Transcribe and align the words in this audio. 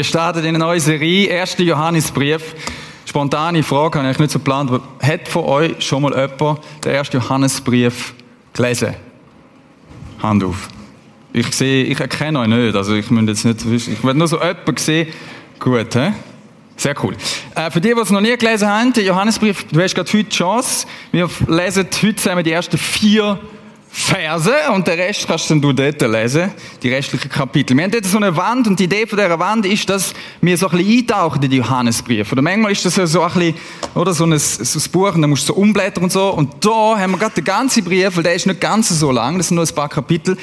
Wir 0.00 0.04
starten 0.04 0.38
in 0.38 0.46
eine 0.46 0.58
neue 0.60 0.80
Serie, 0.80 1.42
1. 1.42 1.58
Johannesbrief. 1.58 2.54
Spontane 3.04 3.62
Frage, 3.62 3.98
habe 3.98 4.10
ich 4.10 4.18
nicht 4.18 4.30
so 4.30 4.38
geplant, 4.38 4.70
aber 4.70 4.80
hat 5.02 5.28
von 5.28 5.44
euch 5.44 5.84
schon 5.84 6.00
mal 6.00 6.12
jemand 6.12 6.60
den 6.82 6.96
1. 6.96 7.12
Johannesbrief 7.12 8.14
gelesen? 8.54 8.94
Hand 10.22 10.42
auf. 10.42 10.68
Ich 11.34 11.52
sehe, 11.54 11.84
ich 11.84 12.00
erkenne 12.00 12.38
euch 12.38 12.48
nicht, 12.48 12.74
also 12.74 12.94
ich 12.94 13.10
muss 13.10 13.26
jetzt 13.26 13.44
nicht, 13.44 13.88
ich 13.88 14.02
werde 14.02 14.18
nur 14.18 14.26
so 14.26 14.38
jemanden 14.38 14.76
sehen. 14.78 15.08
Gut, 15.58 15.94
hä? 15.94 16.14
Sehr 16.76 16.94
cool. 17.04 17.14
Äh, 17.54 17.70
für 17.70 17.82
die, 17.82 17.92
die 17.92 18.00
es 18.00 18.08
noch 18.08 18.22
nie 18.22 18.34
gelesen 18.38 18.68
haben, 18.68 18.94
der 18.94 19.04
Johannesbrief, 19.04 19.66
du 19.70 19.82
hast 19.82 19.94
gerade 19.94 20.10
heute 20.10 20.24
die 20.24 20.30
Chance. 20.34 20.86
Wir 21.12 21.28
lesen 21.46 21.88
heute 22.02 22.16
zusammen 22.16 22.42
die 22.42 22.52
ersten 22.52 22.78
vier 22.78 23.38
Verse 23.92 24.52
und 24.72 24.86
den 24.86 25.00
Rest 25.00 25.26
kannst 25.26 25.50
du 25.50 25.72
dort 25.72 26.00
lesen, 26.00 26.52
die 26.80 26.88
restlichen 26.88 27.28
Kapitel. 27.28 27.76
Wir 27.76 27.84
haben 27.84 27.90
dort 27.90 28.04
so 28.04 28.18
eine 28.18 28.36
Wand 28.36 28.68
und 28.68 28.78
die 28.78 28.84
Idee 28.84 29.04
von 29.04 29.18
dieser 29.18 29.38
Wand 29.38 29.66
ist, 29.66 29.88
dass 29.90 30.14
wir 30.40 30.56
so 30.56 30.68
ein 30.68 30.78
bisschen 30.78 30.98
eintauchen 30.98 31.42
in 31.42 31.50
die 31.50 31.56
Johannesbrief. 31.56 32.30
Oder 32.30 32.40
manchmal 32.40 32.70
ist 32.70 32.84
das 32.84 32.94
ja 32.94 33.06
so 33.06 33.22
ein 33.22 33.32
bisschen, 33.32 33.54
oder 33.96 34.12
so 34.12 34.24
ein, 34.24 34.38
so 34.38 34.78
ein 34.78 34.92
Buch 34.92 35.14
und 35.14 35.22
dann 35.22 35.30
musst 35.30 35.48
du 35.48 35.54
so 35.54 35.54
umblättern 35.54 36.04
und 36.04 36.12
so. 36.12 36.28
Und 36.30 36.64
da 36.64 36.98
haben 36.98 37.10
wir 37.12 37.18
gerade 37.18 37.34
den 37.34 37.44
ganzen 37.44 37.82
Brief, 37.82 38.16
weil 38.16 38.22
der 38.22 38.34
ist 38.34 38.46
nicht 38.46 38.60
ganz 38.60 38.88
so 38.90 39.10
lang, 39.10 39.38
das 39.38 39.48
sind 39.48 39.56
nur 39.56 39.66
ein 39.66 39.74
paar 39.74 39.88
Kapitel, 39.88 40.36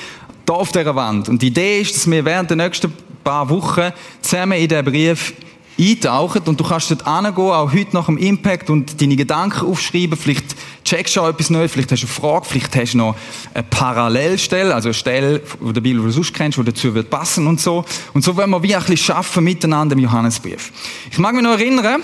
da 0.45 0.53
auf 0.53 0.71
dieser 0.73 0.95
Wand. 0.95 1.29
Und 1.29 1.41
die 1.41 1.47
Idee 1.47 1.79
ist, 1.79 1.95
dass 1.95 2.09
wir 2.09 2.25
während 2.25 2.49
der 2.49 2.57
nächsten 2.57 2.91
paar 3.23 3.49
Wochen 3.49 3.91
zusammen 4.21 4.57
in 4.57 4.67
den 4.67 4.83
Brief 4.83 5.33
eintauchen 5.79 6.41
und 6.45 6.59
du 6.59 6.63
kannst 6.63 6.91
dort 6.91 7.05
hingehen, 7.05 7.37
auch 7.37 7.71
heute 7.71 7.93
nach 7.93 8.07
dem 8.07 8.17
Impact 8.17 8.69
und 8.69 8.99
deine 9.01 9.15
Gedanken 9.15 9.67
aufschreiben. 9.67 10.17
Vielleicht 10.17 10.55
checkst 10.87 11.17
auch 11.17 11.27
etwas 11.27 11.49
Neues, 11.49 11.71
vielleicht 11.71 11.91
hast 11.91 12.03
du 12.03 12.07
eine 12.07 12.13
Frage, 12.13 12.45
vielleicht 12.45 12.75
hast 12.75 12.93
du 12.93 12.97
noch 12.97 13.15
eine 13.53 13.63
Parallelstelle, 13.63 14.73
also 14.73 14.89
eine 14.89 14.93
Stelle 14.93 15.41
von 15.41 15.73
der 15.73 15.81
Bibel, 15.81 16.01
die 16.01 16.07
du 16.07 16.11
sonst 16.11 16.33
kennst, 16.33 16.57
die 16.57 16.63
dazu 16.63 16.93
wird 16.93 17.09
passen 17.09 17.47
und 17.47 17.59
so. 17.59 17.83
Und 18.13 18.23
so 18.23 18.35
wollen 18.35 18.49
wir 18.49 18.63
wie 18.63 18.75
ein 18.75 18.81
bisschen 18.81 18.97
schaffen 18.97 19.43
miteinander 19.43 19.95
im 19.95 19.99
Johannesbrief. 19.99 20.71
Ich 21.11 21.17
mag 21.17 21.33
mich 21.33 21.43
noch 21.43 21.51
erinnern, 21.51 22.03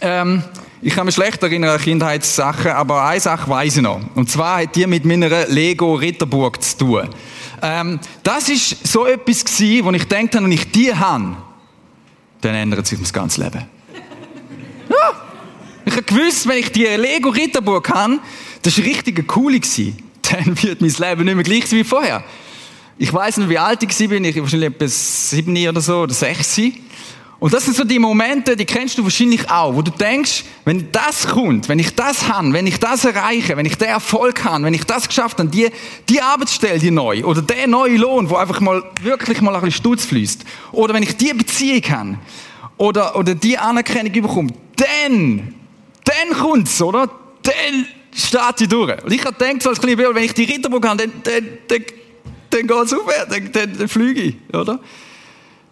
ähm, 0.00 0.42
ich 0.80 0.94
kann 0.94 1.06
mich 1.06 1.16
schlecht 1.16 1.42
erinnern 1.42 1.70
an 1.70 1.80
Kindheitssachen, 1.80 2.70
aber 2.70 3.04
eine 3.04 3.20
Sache 3.20 3.50
weiß 3.50 3.78
ich 3.78 3.82
noch. 3.82 4.00
Und 4.14 4.30
zwar 4.30 4.62
hat 4.62 4.76
die 4.76 4.86
mit 4.86 5.04
meiner 5.04 5.46
Lego 5.48 5.94
Ritterburg 5.94 6.62
zu 6.62 6.78
tun. 6.78 7.08
Ähm, 7.60 7.98
das 8.22 8.48
ist 8.48 8.86
so 8.86 9.04
etwas 9.04 9.44
gewesen, 9.44 9.84
wo 9.84 9.90
ich 9.90 10.08
gedacht 10.08 10.36
habe, 10.36 10.44
wenn 10.44 10.52
ich 10.52 10.70
die 10.70 10.94
habe, 10.94 11.36
dann 12.40 12.54
ändert 12.54 12.86
sich 12.86 13.00
das 13.00 13.12
ganze 13.12 13.42
Leben. 13.42 13.77
Ich 15.88 15.94
habe 15.94 16.02
gewusst, 16.02 16.46
wenn 16.46 16.58
ich 16.58 16.70
die 16.70 16.84
Lego 16.84 17.30
Ritterburg 17.30 17.88
habe, 17.88 18.18
das 18.60 18.76
war 18.76 18.84
richtig 18.84 19.24
cool 19.34 19.54
gewesen. 19.58 19.96
Dann 20.22 20.62
wird 20.62 20.82
mein 20.82 20.90
Leben 20.90 21.24
nicht 21.24 21.34
mehr 21.34 21.44
gleich 21.44 21.72
wie 21.72 21.82
vorher. 21.82 22.22
Ich 22.98 23.10
weiß 23.10 23.38
nicht, 23.38 23.48
wie 23.48 23.56
alt 23.56 23.82
ich 23.82 23.88
war, 23.88 24.20
ich 24.20 24.36
wahrscheinlich 24.38 24.68
etwa 24.68 24.86
sieben 24.86 25.56
oder 25.66 25.80
so, 25.80 26.00
oder 26.00 26.12
sechs. 26.12 26.60
Und 27.38 27.54
das 27.54 27.64
sind 27.64 27.74
so 27.74 27.84
die 27.84 27.98
Momente, 27.98 28.54
die 28.54 28.66
kennst 28.66 28.98
du 28.98 29.02
wahrscheinlich 29.02 29.50
auch, 29.50 29.74
wo 29.74 29.80
du 29.80 29.90
denkst, 29.90 30.44
wenn 30.66 30.92
das 30.92 31.26
kommt, 31.26 31.70
wenn 31.70 31.78
ich 31.78 31.94
das 31.94 32.28
habe, 32.28 32.52
wenn 32.52 32.66
ich 32.66 32.78
das 32.78 33.06
erreiche, 33.06 33.56
wenn 33.56 33.64
ich 33.64 33.76
den 33.76 33.88
Erfolg 33.88 34.44
habe, 34.44 34.64
wenn 34.64 34.74
ich 34.74 34.84
das 34.84 35.08
geschafft 35.08 35.38
habe, 35.38 35.48
die, 35.48 35.70
die 36.06 36.20
Arbeitsstelle, 36.20 36.80
die 36.80 36.90
neu, 36.90 37.24
oder 37.24 37.40
der 37.40 37.66
neue 37.66 37.96
Lohn, 37.96 38.28
wo 38.28 38.36
einfach 38.36 38.60
mal 38.60 38.84
wirklich 39.00 39.40
mal 39.40 39.54
ein 39.54 39.62
bisschen 39.62 39.80
Stutz 39.80 40.04
fließt, 40.04 40.44
oder 40.72 40.92
wenn 40.92 41.02
ich 41.02 41.16
die 41.16 41.32
Beziehung 41.32 41.82
habe, 41.88 42.18
oder, 42.76 43.16
oder 43.16 43.34
die 43.34 43.56
Anerkennung 43.56 44.12
bekomme, 44.12 44.52
dann, 44.76 45.54
dann 46.08 46.38
kommt's, 46.38 46.80
oder? 46.82 47.10
Dann 47.42 47.86
steht 48.14 48.60
die 48.60 48.68
durch. 48.68 49.02
Und 49.04 49.12
ich 49.12 49.24
habe 49.24 49.36
gedacht, 49.36 49.66
als 49.66 49.80
kleiner 49.80 49.96
Bild, 49.96 50.14
wenn 50.14 50.24
ich 50.24 50.34
die 50.34 50.44
Ritterburg 50.44 50.86
habe, 50.86 51.06
dann, 51.06 51.12
dann, 51.22 51.48
dann, 51.68 51.84
dann 52.50 52.66
geht's 52.66 52.92
aufwärts, 52.92 53.34
dann, 53.34 53.52
dann, 53.52 53.78
dann 53.78 53.88
fliege 53.88 54.20
ich, 54.20 54.36
oder? 54.54 54.80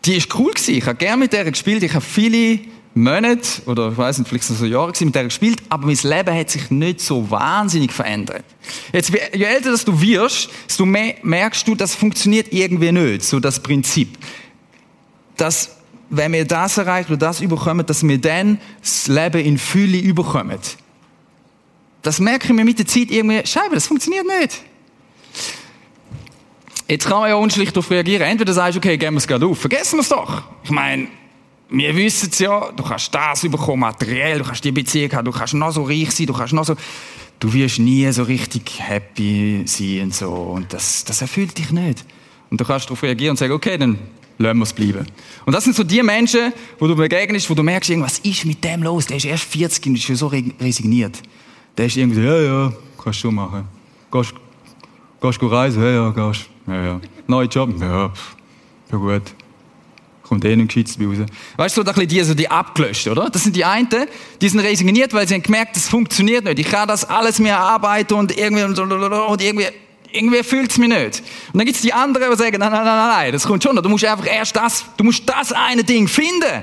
die 0.07 0.15
ist 0.17 0.35
cool 0.39 0.53
gewesen. 0.53 0.75
Ich 0.75 0.87
habe 0.87 0.97
gerne 0.97 1.17
mit 1.17 1.33
der 1.33 1.45
gespielt. 1.45 1.83
Ich 1.83 1.93
habe 1.93 2.05
viele 2.05 2.61
Monate 2.95 3.63
oder 3.67 3.91
ich 3.91 3.99
weiß 3.99 4.19
nicht, 4.19 4.29
vielleicht 4.29 4.45
so 4.45 4.65
Jahre 4.65 4.93
mit 5.01 5.15
der 5.15 5.25
gespielt, 5.25 5.59
aber 5.69 5.87
mein 5.87 5.99
Leben 6.03 6.35
hat 6.35 6.49
sich 6.49 6.71
nicht 6.71 7.01
so 7.01 7.31
wahnsinnig 7.31 7.93
verändert. 7.93 8.45
Jetzt, 8.93 9.11
je 9.11 9.45
älter 9.45 9.77
du 9.77 10.01
wirst, 10.01 10.49
desto 10.67 10.87
mehr 10.87 11.17
merkst 11.23 11.67
du, 11.69 11.75
das 11.75 11.95
funktioniert 11.95 12.53
irgendwie 12.53 12.93
nicht, 12.93 13.23
so 13.25 13.39
das 13.39 13.61
Prinzip. 13.61 14.17
Dass, 15.37 15.76
wenn 16.11 16.33
wir 16.33 16.45
das 16.45 16.79
erreichen 16.79 17.13
oder 17.13 17.27
das 17.27 17.41
überkommen, 17.41 17.85
dass 17.85 18.07
wir 18.07 18.19
dann 18.19 18.61
das 18.81 19.09
Leben 19.09 19.45
in 19.45 19.59
Fülle 19.59 19.99
überkommen. 19.99 20.59
Das 22.03 22.21
merke 22.21 22.47
ich 22.47 22.53
mir 22.53 22.65
mit 22.65 22.79
der 22.79 22.87
Zeit 22.87 23.11
irgendwie, 23.11 23.45
Scheibe, 23.45 23.75
das 23.75 23.87
funktioniert 23.87 24.27
nicht. 24.41 24.63
Jetzt 26.89 27.07
kann 27.07 27.21
man 27.21 27.29
ja 27.29 27.35
unschlicht 27.35 27.77
darauf 27.77 27.91
reagieren. 27.91 28.23
Entweder 28.23 28.53
sagst 28.53 28.77
du, 28.77 28.79
okay, 28.79 28.97
geben 28.97 29.17
wir 29.17 29.19
es 29.19 29.27
gerade 29.27 29.45
auf. 29.45 29.59
Vergessen 29.59 29.97
wir 29.97 30.03
es 30.03 30.09
doch. 30.09 30.43
Ich 30.63 30.71
meine, 30.71 31.09
wir 31.69 31.97
wissen 31.97 32.29
es 32.31 32.39
ja, 32.39 32.71
du 32.71 32.85
kannst 32.85 33.13
das 33.13 33.41
bekommen, 33.41 33.81
materiell, 33.81 34.39
du 34.39 34.45
kannst 34.45 34.63
die 34.63 34.71
Beziehung 34.71 35.11
haben, 35.13 35.25
du 35.25 35.33
kannst 35.33 35.55
noch 35.55 35.73
so 35.73 35.83
reich 35.83 36.13
sein, 36.13 36.27
du 36.27 36.33
kannst 36.33 36.53
noch 36.53 36.65
so, 36.65 36.77
du 37.41 37.53
wirst 37.53 37.81
nie 37.81 38.11
so 38.13 38.23
richtig 38.23 38.79
happy 38.79 39.63
sein 39.67 40.03
und 40.05 40.15
so. 40.15 40.31
Und 40.31 40.73
das, 40.73 41.05
das 41.05 41.23
erfüllt 41.23 41.59
dich 41.59 41.73
nicht. 41.73 42.05
Und 42.51 42.61
du 42.61 42.65
kannst 42.65 42.87
darauf 42.87 43.03
reagieren 43.03 43.33
und 43.33 43.39
sagen, 43.39 43.53
okay, 43.53 43.77
dann 43.77 43.99
lassen 44.39 44.59
wir 44.59 44.65
es 44.65 44.73
bleiben. 44.73 45.07
Und 45.45 45.53
das 45.53 45.65
sind 45.65 45.77
so 45.77 45.83
die 45.83 46.03
Menschen, 46.03 46.53
wo 46.79 46.87
du 46.87 46.95
begegnest, 46.95 47.49
wo 47.49 47.55
du 47.55 47.63
merkst, 47.63 47.91
irgendwas 47.91 48.19
ist 48.19 48.45
mit 48.45 48.63
dem 48.63 48.83
los. 48.83 49.07
Der 49.07 49.17
ist 49.17 49.25
erst 49.25 49.45
40 49.45 49.87
und 49.87 49.95
ist 49.95 50.05
schon 50.05 50.17
so 50.17 50.27
resigniert. 50.27 51.21
Der 51.77 51.87
ist 51.87 51.97
irgendwie 51.97 52.21
so, 52.21 52.27
ja, 52.27 52.41
ja, 52.41 52.73
kannst 53.03 53.23
du 53.25 53.31
machen. 53.31 53.65
Gehst, 54.11 54.35
gehst 55.21 55.43
du 55.43 55.47
reisen? 55.47 55.83
Ja, 55.83 55.91
ja, 55.91 56.11
gehst. 56.11 56.49
Ja, 56.67 56.85
ja. 56.85 57.01
Neuer 57.27 57.49
Job? 57.49 57.71
Ja, 57.81 58.13
ja 58.91 58.97
gut. 58.97 59.23
Kommt 60.23 60.45
eh 60.45 60.57
nicht 60.57 60.75
gescheit 60.75 61.07
raus. 61.07 61.19
Weißt 61.57 61.77
du, 61.77 61.85
so 61.85 61.93
die, 61.93 62.23
so 62.23 62.35
die 62.35 62.51
abgelöscht, 62.51 63.07
oder? 63.07 63.31
Das 63.31 63.45
sind 63.45 63.55
die 63.55 63.65
einen, 63.65 63.89
die 64.41 64.49
sind 64.49 64.59
resigniert, 64.59 65.15
weil 65.15 65.29
sie 65.29 65.35
haben 65.35 65.43
gemerkt, 65.43 65.77
das 65.77 65.89
funktioniert 65.89 66.45
nicht. 66.45 66.59
Ich 66.59 66.69
kann 66.69 66.89
das 66.89 67.05
alles 67.05 67.39
mehr 67.39 67.61
arbeiten 67.61 68.15
und 68.15 68.37
irgendwie, 68.37 68.65
und 68.65 69.41
irgendwie, 69.41 69.67
irgendwie 70.17 70.43
fühlt 70.43 70.71
es 70.71 70.79
mich 70.79 70.89
nicht. 70.89 71.23
Und 71.53 71.59
dann 71.59 71.67
gibt 71.67 71.77
es 71.77 71.83
die 71.83 71.93
anderen, 71.93 72.31
die 72.31 72.37
sagen, 72.37 72.59
nein, 72.59 72.71
nein, 72.71 72.85
nein, 72.85 73.09
nein, 73.09 73.33
das 73.33 73.45
kommt 73.45 73.63
schon. 73.63 73.77
Du 73.77 73.89
musst 73.89 74.05
einfach 74.05 74.27
erst 74.27 74.57
das, 74.57 74.85
du 74.97 75.05
musst 75.05 75.23
das 75.27 75.53
eine 75.53 75.85
Ding 75.85 76.09
finden. 76.09 76.63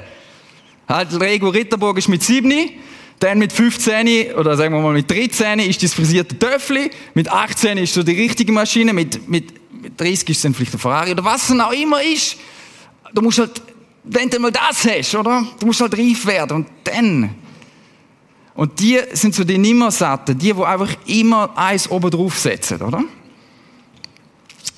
Halt, 0.87 1.19
Rego 1.19 1.49
Ritterburg 1.49 1.97
ist 1.97 2.09
mit 2.09 2.23
sieben, 2.23 2.71
dann 3.19 3.39
mit 3.39 3.53
15 3.53 4.33
oder 4.35 4.57
sagen 4.57 4.73
wir 4.73 4.81
mal 4.81 4.93
mit 4.93 5.09
13 5.09 5.59
ist 5.59 5.81
das 5.81 5.93
frisierte 5.93 6.37
Töffli, 6.37 6.91
mit 7.13 7.29
18 7.29 7.77
ist 7.77 7.93
so 7.93 8.03
die 8.03 8.11
richtige 8.11 8.51
Maschine, 8.51 8.91
mit, 8.91 9.29
mit 9.29 9.63
mit 9.83 9.99
30 9.99 10.29
ist 10.29 10.37
es 10.37 10.41
dann 10.43 10.53
vielleicht 10.53 10.73
ein 10.73 10.79
Ferrari 10.79 11.11
oder 11.11 11.23
was 11.23 11.49
es 11.49 11.59
auch 11.59 11.71
immer 11.71 12.01
ist. 12.01 12.37
Du 13.13 13.21
musst 13.21 13.37
halt, 13.37 13.61
wenn 14.05 14.29
du 14.29 14.39
mal 14.39 14.51
das 14.51 14.85
hast, 14.85 15.13
oder? 15.13 15.45
Du 15.59 15.65
musst 15.65 15.81
halt 15.81 15.97
reif 15.97 16.25
werden 16.25 16.57
und 16.57 16.67
dann. 16.85 17.35
Und 18.55 18.79
die 18.79 18.99
sind 19.11 19.35
so 19.35 19.43
die 19.43 19.57
Nimmersatten, 19.57 20.37
die, 20.37 20.53
die 20.53 20.63
einfach 20.63 20.89
immer 21.05 21.55
eins 21.55 21.89
oben 21.89 22.09
drauf 22.09 22.37
setzen, 22.37 22.81
oder? 22.81 23.03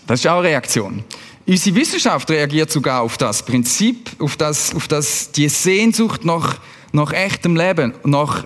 Das 0.08 0.20
ist 0.20 0.28
auch 0.28 0.40
eine 0.40 0.50
Reaktion. 0.50 1.04
Unsere 1.48 1.76
Wissenschaft 1.76 2.30
reagiert 2.30 2.72
sogar 2.72 3.02
auf 3.02 3.18
das 3.18 3.44
Prinzip, 3.44 4.12
auf 4.20 4.36
das, 4.36 4.74
auf 4.74 4.88
das, 4.88 5.32
die 5.32 5.48
Sehnsucht 5.50 6.26
nach, 6.26 6.58
nach 6.92 7.14
echtem 7.14 7.56
Leben, 7.56 7.94
nach 8.04 8.46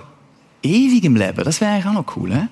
ewigem 0.64 1.16
Leben. 1.16 1.44
Das 1.44 1.62
wäre 1.62 1.72
eigentlich 1.72 1.86
auch 1.86 1.94
noch 1.94 2.18
cool, 2.18 2.34
he? 2.34 2.48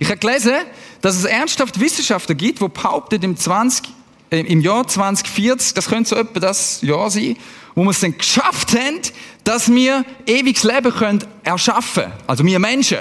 Ich 0.00 0.08
habe 0.08 0.18
gelesen, 0.18 0.54
dass 1.00 1.16
es 1.16 1.24
ernsthaft 1.24 1.78
Wissenschaftler 1.78 2.34
gibt, 2.34 2.60
die 2.60 2.68
behaupten, 2.68 3.22
im, 3.22 3.36
20, 3.36 3.86
äh, 4.30 4.40
im 4.40 4.60
Jahr 4.60 4.86
2040, 4.86 5.74
das 5.74 5.88
könnte 5.88 6.10
so 6.10 6.16
etwa 6.16 6.40
das 6.40 6.82
Jahr 6.82 7.10
sein, 7.10 7.36
wo 7.76 7.84
wir 7.84 7.90
es 7.90 8.00
dann 8.00 8.18
geschafft 8.18 8.74
haben, 8.74 9.00
dass 9.44 9.72
wir 9.72 10.04
ewiges 10.26 10.64
Leben 10.64 10.92
können 10.92 11.24
erschaffen 11.44 12.04
Also 12.26 12.44
wir 12.44 12.58
Menschen. 12.58 12.98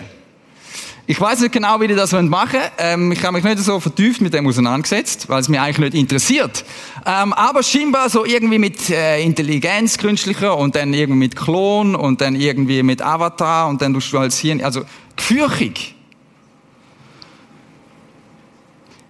Ich 1.06 1.20
weiß 1.20 1.42
nicht 1.42 1.52
genau, 1.52 1.82
wie 1.82 1.88
die 1.88 1.96
das 1.96 2.14
machen 2.14 2.32
wollen. 2.32 2.64
Ähm, 2.78 3.12
ich 3.12 3.22
habe 3.24 3.34
mich 3.34 3.44
nicht 3.44 3.60
so 3.60 3.78
vertieft 3.82 4.22
mit 4.22 4.34
dem 4.34 4.48
auseinandergesetzt, 4.48 5.28
weil 5.28 5.42
es 5.42 5.50
mich 5.50 5.60
eigentlich 5.60 5.92
nicht 5.92 6.02
interessiert. 6.02 6.64
Ähm, 7.06 7.34
aber 7.34 7.62
scheinbar 7.62 8.10
so 8.10 8.24
irgendwie 8.24 8.58
mit 8.58 8.90
äh, 8.90 9.22
Intelligenz 9.22 9.98
künstlicher 9.98 10.58
und 10.58 10.76
dann 10.76 10.94
irgendwie 10.94 11.20
mit 11.20 11.36
Klon 11.36 11.96
und 11.96 12.22
dann 12.22 12.36
irgendwie 12.36 12.84
mit 12.84 13.02
Avatar 13.02 13.68
und 13.68 13.82
dann 13.82 13.94
tust 13.94 14.14
du 14.14 14.20
als 14.20 14.40
Hirn, 14.40 14.62
also 14.64 14.84
gefürchig. 15.18 15.94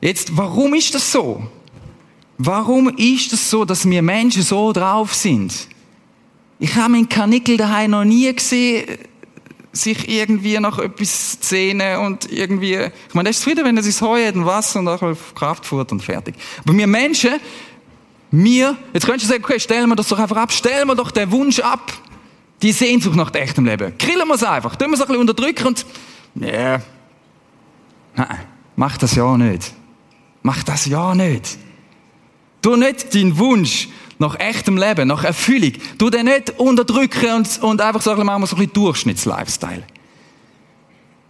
Jetzt, 0.01 0.35
warum 0.35 0.73
ist 0.73 0.95
das 0.95 1.11
so? 1.11 1.43
Warum 2.39 2.89
ist 2.97 3.31
das 3.31 3.51
so, 3.51 3.65
dass 3.65 3.87
wir 3.87 4.01
Menschen 4.01 4.41
so 4.41 4.73
drauf 4.73 5.13
sind? 5.13 5.67
Ich 6.57 6.75
habe 6.75 6.93
meinen 6.93 7.07
Kanickel 7.07 7.55
daheim 7.55 7.91
noch 7.91 8.03
nie 8.03 8.33
gesehen, 8.33 8.97
sich 9.73 10.07
irgendwie 10.07 10.59
nach 10.59 10.77
etwas 10.77 11.39
sehnen 11.41 11.97
und 11.97 12.31
irgendwie, 12.31 12.75
ich 12.75 13.13
meine, 13.13 13.29
das 13.29 13.37
ist 13.37 13.43
zufrieden, 13.43 13.65
wenn 13.65 13.75
er 13.75 13.83
sich 13.83 13.99
Heu 14.01 14.23
hat 14.25 14.35
und 14.35 14.45
Wasser 14.45 14.79
und 14.79 14.87
auch 14.87 15.01
auf 15.01 15.33
Kraft 15.33 15.65
fährt 15.65 15.91
und 15.91 16.01
fertig. 16.01 16.35
Aber 16.63 16.77
wir 16.77 16.85
Menschen, 16.85 17.39
wir, 18.29 18.77
jetzt 18.93 19.05
könntest 19.05 19.29
du 19.29 19.33
sagen, 19.33 19.43
okay, 19.43 19.59
stellen 19.59 19.89
wir 19.89 19.95
das 19.95 20.07
doch 20.07 20.19
einfach 20.19 20.37
ab, 20.37 20.51
stellen 20.51 20.87
wir 20.87 20.95
doch 20.95 21.09
den 21.09 21.31
Wunsch 21.31 21.59
ab, 21.59 21.91
die 22.61 22.71
Sehnsucht 22.71 23.15
nach 23.15 23.33
echtem 23.33 23.65
Leben. 23.65 23.97
Grillen 23.97 24.27
wir 24.27 24.35
es 24.35 24.43
einfach, 24.43 24.75
tun 24.75 24.89
wir 24.89 24.93
es 24.93 25.01
ein 25.01 25.07
bisschen 25.07 25.21
unterdrücken 25.21 25.67
und, 25.67 25.85
yeah. 26.39 26.79
nein, 28.15 28.39
mach 28.75 28.97
das 28.97 29.15
ja 29.15 29.35
nicht. 29.37 29.73
Mach 30.43 30.61
das 30.63 30.85
ja 30.85 31.15
nicht. 31.15 31.57
Tu 32.61 32.75
nicht 32.75 33.15
deinen 33.15 33.37
Wunsch 33.37 33.89
nach 34.23 34.39
echtem 34.39 34.77
Leben, 34.77 35.07
nach 35.07 35.23
Erfüllung. 35.23 35.73
Du 35.97 36.09
den 36.09 36.25
nicht 36.25 36.57
unterdrücken 36.57 37.35
und, 37.35 37.61
und 37.61 37.81
einfach 37.81 38.01
sagen, 38.01 38.25
machen 38.25 38.43
wir 38.43 38.47
so 38.47 38.55
ein 38.55 38.59
bisschen 38.59 38.73
Durchschnittslifestyle. 38.73 39.83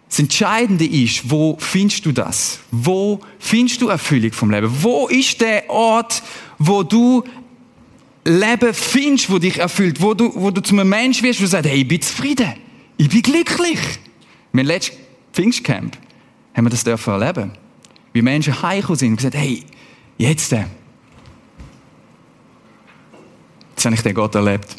Das 0.08 0.20
Entscheidende 0.20 0.86
ist, 0.86 1.30
wo 1.30 1.58
findest 1.60 2.06
du 2.06 2.12
das? 2.12 2.60
Wo 2.72 3.20
findest 3.40 3.82
du 3.82 3.88
Erfüllung 3.88 4.32
vom 4.32 4.52
Leben? 4.52 4.72
Wo 4.82 5.08
ist 5.08 5.42
der 5.42 5.68
Ort, 5.70 6.22
wo 6.60 6.84
du 6.84 7.24
Leben 8.24 8.74
findest, 8.74 9.30
wo 9.32 9.40
dich 9.40 9.58
erfüllt, 9.58 10.00
wo 10.00 10.14
du, 10.14 10.32
wo 10.36 10.52
du 10.52 10.62
zu 10.62 10.76
einem 10.76 10.88
Mensch 10.88 11.24
wirst, 11.24 11.42
du 11.42 11.48
sagst, 11.48 11.68
hey, 11.68 11.82
ich 11.82 11.88
bin 11.88 12.02
zufrieden, 12.02 12.54
ich 12.98 13.10
bin 13.10 13.24
glücklich. 13.24 13.80
Mein 14.52 14.68
letztes 14.68 14.98
Pfingstcamp 15.34 15.98
haben 16.54 16.66
wir 16.66 16.70
das 16.70 16.84
dürfen 16.84 17.20
erleben. 17.20 17.52
Wie 18.14 18.22
Menschen 18.22 18.62
heimgekommen 18.62 19.00
sind 19.00 19.10
und 19.10 19.16
gesagt, 19.18 19.36
hey, 19.36 19.64
jetzt, 20.20 20.54
äh, 20.54 20.66
jetzt 23.84 23.86
habe 23.86 23.96
ich 23.96 24.02
den 24.02 24.14
Gott 24.14 24.36
erlebt. 24.36 24.76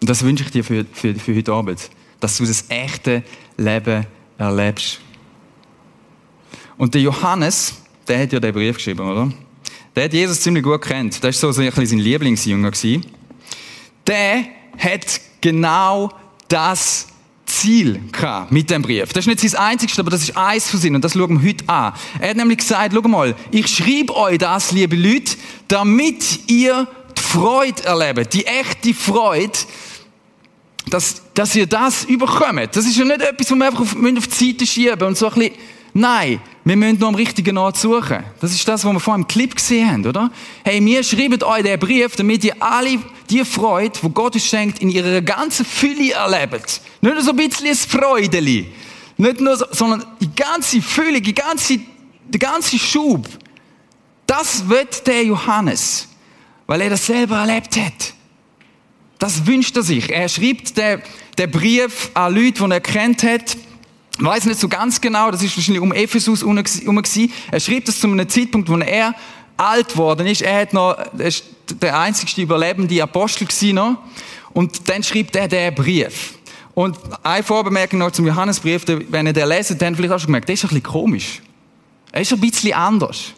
Und 0.00 0.08
das 0.08 0.22
wünsche 0.22 0.44
ich 0.44 0.50
dir 0.50 0.64
für, 0.64 0.86
für, 0.90 1.14
für 1.14 1.36
heute 1.36 1.52
Abend, 1.52 1.90
dass 2.20 2.38
du 2.38 2.46
das 2.46 2.64
echte 2.68 3.22
Leben 3.58 4.06
erlebst. 4.38 5.00
Und 6.78 6.94
der 6.94 7.02
Johannes, 7.02 7.74
der 8.06 8.22
hat 8.22 8.32
ja 8.32 8.40
den 8.40 8.54
Brief 8.54 8.76
geschrieben, 8.76 9.00
oder? 9.00 9.30
Der 9.94 10.04
hat 10.04 10.12
Jesus 10.14 10.40
ziemlich 10.40 10.62
gut 10.62 10.80
kennt. 10.80 11.22
Der 11.22 11.28
war 11.28 11.32
so 11.32 11.48
ein 11.48 11.66
bisschen 11.66 11.86
sein 11.86 11.98
Lieblingsjünger. 11.98 12.70
Der 14.06 14.44
hat 14.78 15.20
genau 15.40 16.10
das 16.46 17.08
Ziel 17.44 18.00
mit 18.50 18.70
dem 18.70 18.82
Brief. 18.82 19.12
Das 19.12 19.26
ist 19.26 19.26
nicht 19.26 19.40
sein 19.40 19.72
einziges, 19.72 19.98
aber 19.98 20.10
das 20.10 20.22
ist 20.22 20.36
eins 20.36 20.70
von 20.70 20.80
ihnen 20.82 20.96
und 20.96 21.04
das 21.04 21.14
schauen 21.14 21.42
wir 21.42 21.48
heute 21.48 21.68
an. 21.68 21.92
Er 22.20 22.30
hat 22.30 22.36
nämlich 22.36 22.58
gesagt, 22.58 22.94
schau 22.94 23.08
mal, 23.08 23.34
ich 23.50 23.66
schreibe 23.66 24.14
euch 24.16 24.38
das, 24.38 24.72
liebe 24.72 24.96
Leute, 24.96 25.36
damit 25.66 26.48
ihr 26.48 26.86
Freude 27.28 27.84
erlebt, 27.84 28.32
die 28.32 28.46
echte 28.46 28.94
Freude, 28.94 29.58
dass, 30.88 31.22
dass 31.34 31.54
ihr 31.54 31.66
das 31.66 32.04
überkommt. 32.04 32.74
Das 32.74 32.86
ist 32.86 32.96
ja 32.96 33.04
nicht 33.04 33.20
etwas, 33.20 33.50
was 33.50 33.58
wir 33.58 33.66
einfach 33.66 33.80
auf, 33.80 33.94
auf 33.94 34.26
die 34.28 34.46
Seite 34.46 34.66
schieben 34.66 35.02
und 35.02 35.18
so 35.18 35.28
ein 35.28 35.34
bisschen, 35.34 35.54
nein, 35.92 36.40
wir 36.64 36.76
müssen 36.76 36.98
nur 36.98 37.08
am 37.08 37.14
richtigen 37.14 37.58
Ort 37.58 37.76
suchen. 37.76 38.24
Das 38.40 38.52
ist 38.52 38.66
das, 38.66 38.84
was 38.84 38.92
wir 38.92 39.00
vorhin 39.00 39.22
im 39.22 39.28
Clip 39.28 39.54
gesehen 39.54 39.90
haben, 39.90 40.06
oder? 40.06 40.30
Hey, 40.64 40.84
wir 40.84 41.02
schreiben 41.02 41.42
euch 41.42 41.62
den 41.62 41.78
Brief, 41.78 42.16
damit 42.16 42.44
ihr 42.44 42.54
alle 42.60 42.98
die 43.28 43.44
Freude, 43.44 43.98
die 44.02 44.08
Gott 44.10 44.34
uns 44.34 44.46
schenkt, 44.46 44.80
in 44.80 44.88
ihrer 44.88 45.20
ganzen 45.20 45.64
Fülle 45.64 46.12
erlebt. 46.12 46.80
Nicht 47.00 47.14
nur 47.14 47.22
so 47.22 47.30
ein 47.30 47.36
bisschen 47.36 47.68
ein 47.68 47.74
Freudeli. 47.74 48.72
Nicht 49.18 49.40
nur 49.40 49.56
so, 49.56 49.66
sondern 49.70 50.04
die 50.20 50.34
ganze 50.34 50.80
Fülle, 50.80 51.20
die 51.20 51.34
ganze, 51.34 51.78
der 52.26 52.40
ganze 52.40 52.78
Schub. 52.78 53.26
Das 54.26 54.68
wird 54.68 55.06
der 55.06 55.24
Johannes, 55.24 56.08
weil 56.68 56.82
er 56.82 56.90
das 56.90 57.06
selber 57.06 57.38
erlebt 57.38 57.76
hat. 57.76 58.14
Das 59.18 59.46
wünscht 59.46 59.74
er 59.76 59.82
sich. 59.82 60.10
Er 60.10 60.28
schreibt 60.28 60.76
den, 60.76 61.02
den 61.36 61.50
Brief 61.50 62.10
an 62.14 62.32
Leute, 62.32 62.64
die 62.64 62.70
er 62.70 62.80
kennt 62.80 63.24
hat. 63.24 63.56
Ich 64.16 64.24
weiß 64.24 64.44
nicht 64.44 64.60
so 64.60 64.68
ganz 64.68 65.00
genau, 65.00 65.30
das 65.30 65.42
ist 65.42 65.56
wahrscheinlich 65.56 65.82
um 65.82 65.92
Ephesus 65.92 66.42
herum. 66.42 66.58
Er 67.50 67.60
schreibt 67.60 67.88
das 67.88 67.98
zu 67.98 68.06
einem 68.06 68.28
Zeitpunkt, 68.28 68.68
wo 68.68 68.76
er 68.76 69.14
alt 69.56 69.96
worden 69.96 70.26
ist. 70.26 70.42
Er 70.42 70.60
hat 70.60 70.72
noch, 70.72 70.96
er 70.96 71.26
ist 71.26 71.44
der 71.80 71.98
einzigste 71.98 72.42
überlebende 72.42 73.02
Apostel 73.02 73.46
gewesen 73.46 73.74
noch. 73.74 73.98
Und 74.52 74.88
dann 74.88 75.02
schreibt 75.02 75.36
er 75.36 75.48
den 75.48 75.74
Brief. 75.74 76.34
Und 76.74 76.96
eine 77.22 77.42
Vorbemerkung 77.42 77.98
noch 77.98 78.10
zum 78.10 78.26
Johannesbrief, 78.26 78.82
wenn 79.08 79.26
ihr 79.26 79.32
den 79.32 79.48
lest, 79.48 79.80
dann 79.80 79.96
vielleicht 79.96 80.12
auch 80.12 80.18
schon 80.18 80.26
gemerkt, 80.26 80.48
der 80.48 80.54
ist 80.54 80.64
ein 80.64 80.68
bisschen 80.68 80.82
komisch. 80.82 81.40
Er 82.12 82.20
ist 82.20 82.32
ein 82.32 82.40
bisschen 82.40 82.74
anders. 82.74 83.32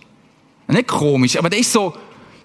Nicht 0.66 0.88
komisch, 0.88 1.38
aber 1.38 1.48
der 1.48 1.60
ist 1.60 1.72
so, 1.72 1.94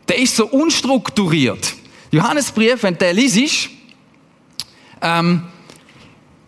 der 0.07 0.19
ist 0.19 0.35
so 0.35 0.47
unstrukturiert. 0.47 1.73
Johannesbrief, 2.11 2.83
wenn 2.83 2.97
der 2.97 3.13
liest, 3.13 3.69
ähm, 5.01 5.43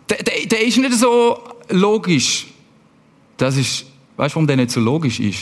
der, 0.10 0.24
der, 0.24 0.46
der 0.46 0.62
ist 0.66 0.78
nicht 0.78 0.94
so 0.94 1.40
logisch. 1.70 2.48
Das 3.36 3.58
ist, 3.58 3.86
weißt 4.16 4.34
du, 4.34 4.36
warum 4.36 4.48
der 4.48 4.56
nicht 4.56 4.72
so 4.72 4.80
logisch 4.80 5.20
ist? 5.20 5.40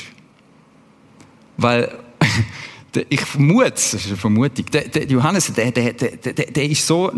Weil, 1.57 1.97
ich 3.09 3.21
vermute, 3.21 3.71
das 3.71 3.93
ist 3.93 4.07
eine 4.07 4.17
Vermutung, 4.17 4.65
der, 4.65 4.87
der 4.87 5.05
Johannes, 5.05 5.53
der, 5.53 5.71
der, 5.71 5.93
der, 5.93 6.17
der, 6.17 6.33
der 6.33 6.65
ist 6.65 6.85
so, 6.85 7.11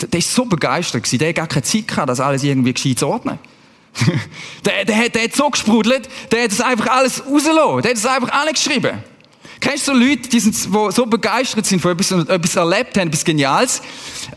der 0.00 0.18
ist 0.18 0.34
so 0.34 0.44
begeistert 0.44 1.02
gewesen, 1.02 1.18
der 1.18 1.28
hat 1.28 1.36
gar 1.36 1.46
keine 1.46 1.62
Zeit 1.62 1.88
gehabt, 1.88 2.08
das 2.08 2.20
alles 2.20 2.42
irgendwie 2.42 2.72
gescheit 2.72 2.98
zu 2.98 3.08
ordnen. 3.08 3.38
der, 4.64 4.84
der, 4.84 5.08
der 5.08 5.24
hat 5.24 5.34
so 5.34 5.48
gesprudelt, 5.50 6.08
der 6.30 6.44
hat 6.44 6.52
das 6.52 6.60
einfach 6.60 6.86
alles 6.88 7.24
rausgelassen, 7.24 7.82
der 7.82 7.90
hat 7.90 7.96
das 7.96 8.06
einfach 8.06 8.32
alle 8.32 8.52
geschrieben. 8.52 9.02
Kennst 9.60 9.86
du 9.86 9.92
so 9.92 9.98
Leute, 9.98 10.28
die 10.28 10.40
sind, 10.40 10.54
die 10.54 10.92
so 10.92 11.04
begeistert 11.04 11.66
sind 11.66 11.80
von 11.82 11.92
etwas, 11.92 12.10
etwas 12.10 12.56
erlebt 12.56 12.96
haben, 12.96 13.08
etwas 13.08 13.24
Geniales, 13.24 13.82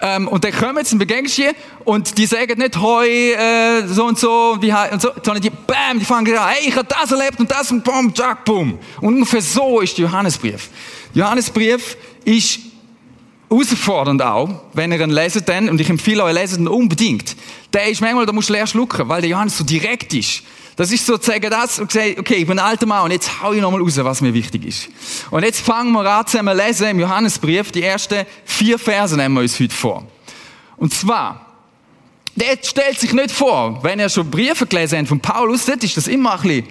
ähm, 0.02 0.28
und 0.28 0.44
dann 0.44 0.52
kommen 0.52 0.84
sie 0.84 0.96
und 0.96 1.00
begegnen 1.00 1.28
hier 1.28 1.54
und 1.86 2.18
die 2.18 2.26
sagen 2.26 2.60
nicht, 2.60 2.78
hoi, 2.78 3.32
äh, 3.32 3.88
so 3.88 4.06
und 4.06 4.20
so, 4.20 4.58
wie, 4.60 4.74
und 4.92 5.02
so, 5.02 5.12
sondern 5.24 5.42
die, 5.42 5.50
bam, 5.50 5.98
die 5.98 6.06
fangen 6.06 6.38
an, 6.38 6.50
hey, 6.50 6.68
ich 6.68 6.76
habe 6.76 6.88
das 6.88 7.12
erlebt 7.12 7.40
und 7.40 7.50
das 7.50 7.72
und 7.72 7.86
bam, 7.86 8.14
jack, 8.14 8.44
boom. 8.44 8.78
Und 9.00 9.14
ungefähr 9.16 9.42
so 9.42 9.80
ist 9.80 9.98
der 9.98 10.06
Johannesbrief. 10.06 10.70
Der 11.16 11.24
Johannesbrief 11.24 11.96
ist 12.26 12.60
herausfordernd 13.50 14.22
auch, 14.22 14.50
wenn 14.74 14.92
ihr 14.92 15.00
ihn 15.00 15.10
leset 15.10 15.48
dann, 15.48 15.70
und 15.70 15.80
ich 15.80 15.90
empfehle 15.90 16.24
euch, 16.24 16.34
leset 16.34 16.60
ihn 16.60 16.68
unbedingt. 16.68 17.36
Der 17.72 17.88
ist 17.88 18.02
manchmal, 18.02 18.26
da 18.26 18.34
musst 18.34 18.50
du 18.50 18.54
leer 18.54 18.68
schlucken, 18.68 19.08
weil 19.08 19.22
der 19.22 19.30
Johannes 19.30 19.58
so 19.58 19.64
direkt 19.64 20.14
ist. 20.14 20.44
Das 20.76 20.92
ist 20.92 21.06
sozusagen 21.06 21.50
das, 21.50 21.80
und 21.80 21.88
gesagt, 21.88 22.18
okay, 22.20 22.36
ich 22.36 22.48
bin 22.48 22.58
ein 22.58 22.66
alter 22.66 22.86
Mann 22.86 23.04
und 23.04 23.12
jetzt 23.12 23.42
hau 23.42 23.54
ich 23.54 23.62
nochmal 23.62 23.82
raus, 23.82 23.98
was 23.98 24.22
mir 24.22 24.34
wichtig 24.34 24.66
ist. 24.66 24.90
Und 25.30 25.44
jetzt 25.44 25.62
fangen 25.62 25.92
wir 25.92 26.06
an 26.10 26.26
zusammen 26.26 26.58
lesen 26.58 26.88
im 26.88 27.00
Johannesbrief, 27.00 27.72
die 27.72 27.84
ersten 27.84 28.26
vier 28.46 28.80
Verse 28.80 29.16
nehmen 29.16 29.36
wir 29.36 29.42
uns 29.42 29.60
heute 29.60 29.76
vor. 29.76 30.08
Und 30.78 30.94
zwar, 30.94 31.46
der 32.36 32.58
stellt 32.62 33.00
sich 33.00 33.14
nicht 33.14 33.32
vor, 33.32 33.84
wenn 33.84 34.00
ihr 34.00 34.10
schon 34.10 34.30
Briefe 34.30 34.66
gelesen 34.66 35.00
habt 35.00 35.10
von 35.10 35.20
Paulus, 35.20 35.66
das 35.66 35.78
ist 35.78 35.98
das 35.98 36.08
immer 36.08 36.34
ein 36.34 36.42
bisschen 36.42 36.68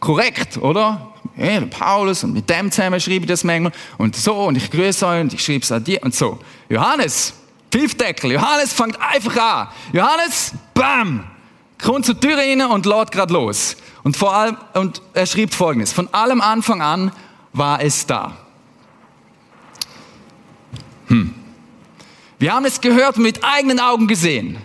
korrekt, 0.00 0.56
oder? 0.58 1.12
Ja, 1.36 1.60
Paulus 1.62 2.22
und 2.24 2.32
mit 2.32 2.48
dem 2.48 2.70
zusammen 2.70 3.00
schreibe 3.00 3.24
ich 3.24 3.26
das 3.26 3.44
manchmal 3.44 3.72
und 3.98 4.14
so 4.14 4.34
und 4.44 4.56
ich 4.56 4.70
grüße 4.70 5.06
euch 5.06 5.20
und 5.20 5.32
ich 5.32 5.44
schreibe 5.44 5.60
es 5.60 5.72
an 5.72 5.82
dir 5.82 6.00
und 6.02 6.14
so. 6.14 6.38
Johannes, 6.68 7.34
Pfiffdeckel, 7.70 8.32
Johannes 8.32 8.72
fängt 8.72 9.00
einfach 9.00 9.36
an. 9.36 9.68
Johannes, 9.92 10.52
bam, 10.74 11.24
kommt 11.84 12.06
zur 12.06 12.18
Tür 12.18 12.36
rein 12.36 12.62
und 12.62 12.86
lädt 12.86 13.12
gerade 13.12 13.32
los. 13.32 13.76
Und 14.02 14.16
vor 14.16 14.34
allem, 14.34 14.56
und 14.74 15.02
er 15.12 15.26
schrieb 15.26 15.54
folgendes, 15.54 15.92
von 15.92 16.12
allem 16.12 16.40
Anfang 16.40 16.82
an 16.82 17.12
war 17.52 17.80
es 17.80 18.06
da. 18.06 18.36
Hm. 21.06 21.34
Wir 22.38 22.52
haben 22.52 22.64
es 22.64 22.80
gehört 22.80 23.16
und 23.16 23.22
mit 23.22 23.44
eigenen 23.44 23.80
Augen 23.80 24.08
gesehen. 24.08 24.58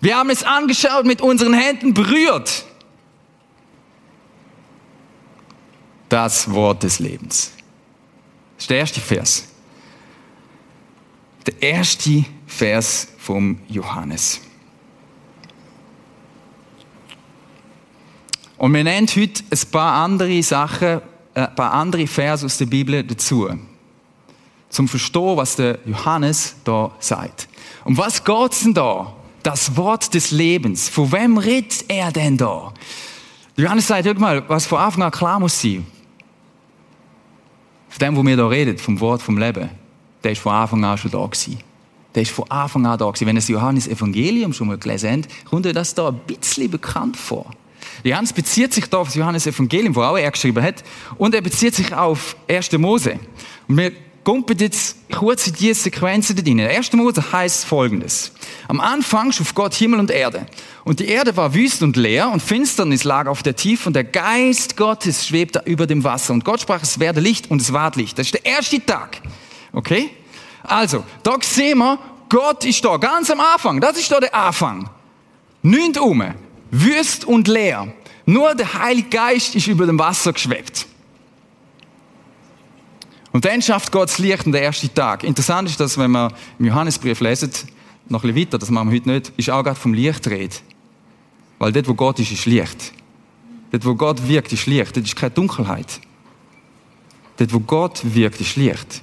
Wir 0.00 0.16
haben 0.16 0.30
es 0.30 0.42
angeschaut, 0.42 1.06
mit 1.06 1.20
unseren 1.20 1.54
Händen 1.54 1.94
berührt. 1.94 2.64
Das 6.08 6.50
Wort 6.52 6.82
des 6.82 6.98
Lebens. 6.98 7.52
Das 8.56 8.64
ist 8.64 8.70
der 8.70 8.78
erste 8.78 9.00
Vers. 9.00 9.48
Der 11.46 11.62
erste 11.62 12.24
Vers 12.46 13.08
vom 13.18 13.58
Johannes. 13.68 14.40
Und 18.58 18.72
wir 18.72 18.84
nennen 18.84 19.06
heute 19.08 19.44
ein 19.50 19.70
paar 19.70 20.04
andere 20.04 20.42
Sachen, 20.42 21.00
äh, 21.34 21.40
ein 21.40 21.54
paar 21.54 21.72
andere 21.72 22.06
Verse 22.06 22.44
aus 22.44 22.56
der 22.56 22.66
Bibel 22.66 23.02
dazu. 23.04 23.48
Zum 24.70 24.88
Verstehen, 24.88 25.36
was 25.36 25.56
der 25.56 25.78
Johannes 25.84 26.56
da 26.64 26.90
sagt. 26.98 27.48
Um 27.84 27.96
was 27.96 28.24
geht's 28.24 28.62
denn 28.62 28.74
da? 28.74 29.12
Das 29.42 29.76
Wort 29.76 30.12
des 30.14 30.30
Lebens. 30.30 30.88
Von 30.88 31.12
wem 31.12 31.38
redet 31.38 31.84
er 31.88 32.10
denn 32.10 32.36
da? 32.36 32.72
Johannes 33.56 33.86
sagt, 33.86 34.06
hör 34.06 34.18
mal, 34.18 34.42
was 34.48 34.66
von 34.66 34.78
Anfang 34.78 35.04
an 35.04 35.10
klar 35.10 35.38
muss 35.38 35.60
sein. 35.60 35.86
Von 37.88 37.98
dem, 38.00 38.16
wo 38.16 38.22
wir 38.24 38.36
da 38.36 38.46
reden, 38.48 38.76
vom 38.76 38.98
Wort 39.00 39.22
vom 39.22 39.38
Leben, 39.38 39.70
der 40.24 40.32
ist 40.32 40.40
von 40.40 40.52
Anfang 40.52 40.84
an 40.84 40.98
schon 40.98 41.10
da 41.10 41.24
gewesen. 41.24 41.58
Der 42.14 42.22
ist 42.22 42.32
von 42.32 42.50
Anfang 42.50 42.84
an 42.86 42.98
da 42.98 43.06
gewesen. 43.06 43.26
Wenn 43.26 43.36
ihr 43.36 43.40
das 43.40 43.48
Johannes 43.48 43.86
Evangelium 43.86 44.52
schon 44.52 44.66
mal 44.66 44.78
gelesen 44.78 45.22
habt, 45.24 45.46
kommt 45.46 45.66
euch 45.66 45.72
das 45.72 45.94
da 45.94 46.08
ein 46.08 46.18
bisschen 46.26 46.70
bekannt 46.70 47.16
vor. 47.16 47.50
Johannes 48.04 48.32
bezieht 48.32 48.72
sich 48.72 48.86
da 48.86 48.98
auf 48.98 49.08
das 49.08 49.16
Johannes 49.16 49.46
Evangelium, 49.46 49.94
wo 49.94 50.02
auch 50.02 50.16
er 50.16 50.30
geschrieben 50.30 50.62
hat, 50.62 50.84
und 51.18 51.34
er 51.34 51.40
bezieht 51.40 51.74
sich 51.74 51.92
auf 51.94 52.36
1. 52.48 52.72
Mose. 52.72 53.18
Und 53.68 53.76
wir 53.76 53.92
kommen 54.26 54.44
jetzt 54.58 54.96
kurz 55.12 55.46
in 55.46 55.54
diese 55.54 55.82
Sequenzen 55.82 56.34
drin. 56.34 56.60
1. 56.60 56.92
Mose 56.94 57.22
heißt 57.32 57.64
folgendes. 57.64 58.32
Am 58.66 58.80
Anfang 58.80 59.30
schuf 59.30 59.54
Gott 59.54 59.72
Himmel 59.74 60.00
und 60.00 60.10
Erde. 60.10 60.46
Und 60.82 60.98
die 60.98 61.06
Erde 61.06 61.36
war 61.36 61.54
wüst 61.54 61.82
und 61.82 61.96
leer 61.96 62.28
und 62.30 62.42
Finsternis 62.42 63.04
lag 63.04 63.28
auf 63.28 63.44
der 63.44 63.54
Tiefe 63.54 63.88
und 63.88 63.94
der 63.94 64.02
Geist 64.02 64.76
Gottes 64.76 65.28
schwebte 65.28 65.62
über 65.64 65.86
dem 65.86 66.02
Wasser. 66.02 66.32
Und 66.32 66.44
Gott 66.44 66.60
sprach, 66.60 66.82
es 66.82 66.98
werde 66.98 67.20
Licht 67.20 67.50
und 67.52 67.62
es 67.62 67.72
ward 67.72 67.94
Licht. 67.94 68.18
Das 68.18 68.26
ist 68.26 68.34
der 68.34 68.44
erste 68.44 68.84
Tag. 68.84 69.22
Okay? 69.72 70.10
Also, 70.64 71.04
da 71.22 71.36
sehen 71.40 71.78
wir, 71.78 71.98
Gott 72.28 72.64
ist 72.64 72.84
da, 72.84 72.96
ganz 72.96 73.30
am 73.30 73.38
Anfang. 73.38 73.80
Das 73.80 73.96
ist 73.96 74.10
da 74.10 74.18
der 74.18 74.34
Anfang. 74.34 74.90
Nicht 75.62 75.98
um 75.98 76.22
wüst 76.70 77.24
und 77.24 77.48
leer. 77.48 77.92
Nur 78.24 78.54
der 78.54 78.74
Heilige 78.74 79.08
Geist 79.08 79.54
ist 79.54 79.66
über 79.66 79.86
dem 79.86 79.98
Wasser 79.98 80.32
geschwebt. 80.32 80.86
Und 83.32 83.44
dann 83.44 83.60
schafft 83.60 83.92
Gott 83.92 84.08
das 84.08 84.18
Licht 84.18 84.46
an 84.46 84.52
den 84.52 84.62
ersten 84.62 84.92
Tag. 84.94 85.22
Interessant 85.22 85.68
ist, 85.68 85.78
dass 85.78 85.98
wenn 85.98 86.10
man 86.10 86.32
im 86.58 86.66
Johannesbrief 86.66 87.20
lesen, 87.20 87.50
noch 88.08 88.24
ein 88.24 88.32
bisschen 88.32 88.46
weiter, 88.46 88.58
das 88.58 88.70
machen 88.70 88.90
wir 88.90 88.96
heute 88.96 89.10
nicht, 89.10 89.32
ist 89.36 89.50
auch 89.50 89.62
gerade 89.62 89.78
vom 89.78 89.92
Licht 89.92 90.26
redet. 90.26 90.62
Weil 91.58 91.72
dort, 91.72 91.88
wo 91.88 91.94
Gott 91.94 92.18
ist, 92.18 92.32
ist 92.32 92.46
Licht. 92.46 92.92
Dort, 93.70 93.84
wo 93.84 93.94
Gott 93.94 94.26
wirkt, 94.26 94.52
ist 94.52 94.66
Licht. 94.66 94.96
Dort 94.96 95.06
ist 95.06 95.16
keine 95.16 95.30
Dunkelheit. 95.32 96.00
Dort, 97.36 97.52
wo 97.52 97.60
Gott 97.60 98.00
wirkt, 98.02 98.40
ist 98.40 98.56
Licht. 98.56 99.02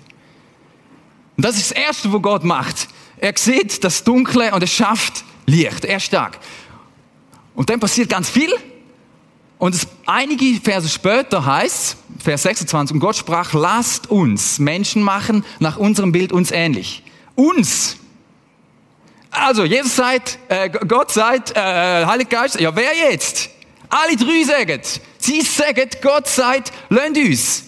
Und 1.38 1.46
das 1.46 1.58
ist 1.58 1.72
das 1.72 1.78
Erste, 1.78 2.12
was 2.12 2.22
Gott 2.22 2.44
macht. 2.44 2.88
Er 3.18 3.34
sieht 3.38 3.84
das 3.84 4.04
Dunkle 4.04 4.54
und 4.54 4.62
er 4.62 4.68
schafft 4.68 5.24
Licht. 5.46 5.86
Er 5.86 5.98
ist 5.98 6.06
stark. 6.06 6.40
Und 7.56 7.70
dann 7.70 7.80
passiert 7.80 8.10
ganz 8.10 8.30
viel. 8.30 8.52
Und 9.58 9.76
es, 9.76 9.88
einige 10.06 10.60
Verse 10.60 10.90
später 10.90 11.46
heißt, 11.46 11.98
Vers 12.20 12.44
26, 12.44 12.96
und 12.96 13.00
Gott 13.00 13.16
sprach, 13.16 13.54
lasst 13.54 14.10
uns 14.10 14.60
Menschen 14.60 15.02
machen, 15.02 15.46
nach 15.60 15.78
unserem 15.78 16.12
Bild 16.12 16.32
uns 16.32 16.52
ähnlich. 16.52 17.04
Uns. 17.36 17.98
Also, 19.30 19.64
Jesus 19.66 19.96
sagt, 19.96 20.38
äh, 20.48 20.70
Gott 20.70 21.12
sagt, 21.12 21.56
äh, 21.56 22.06
Heiliger 22.06 22.42
Geist, 22.42 22.60
ja, 22.60 22.76
wer 22.76 22.94
jetzt? 23.10 23.50
Alle 23.90 24.16
drei 24.16 24.44
sagen, 24.44 24.82
sie 25.18 25.42
sagen, 25.42 25.90
Gott 26.02 26.28
sagt, 26.28 26.72
lasst 26.90 27.18
uns. 27.18 27.66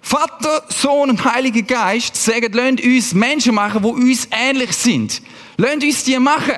Vater, 0.00 0.64
Sohn 0.68 1.10
und 1.10 1.24
Heiliger 1.24 1.62
Geist 1.62 2.16
sagen, 2.16 2.52
lasst 2.52 2.82
uns 2.82 3.14
Menschen 3.14 3.54
machen, 3.54 3.82
die 3.82 3.88
uns 3.88 4.28
ähnlich 4.30 4.72
sind. 4.72 5.22
Lasst 5.56 5.82
uns 5.82 6.04
die 6.04 6.18
machen. 6.18 6.56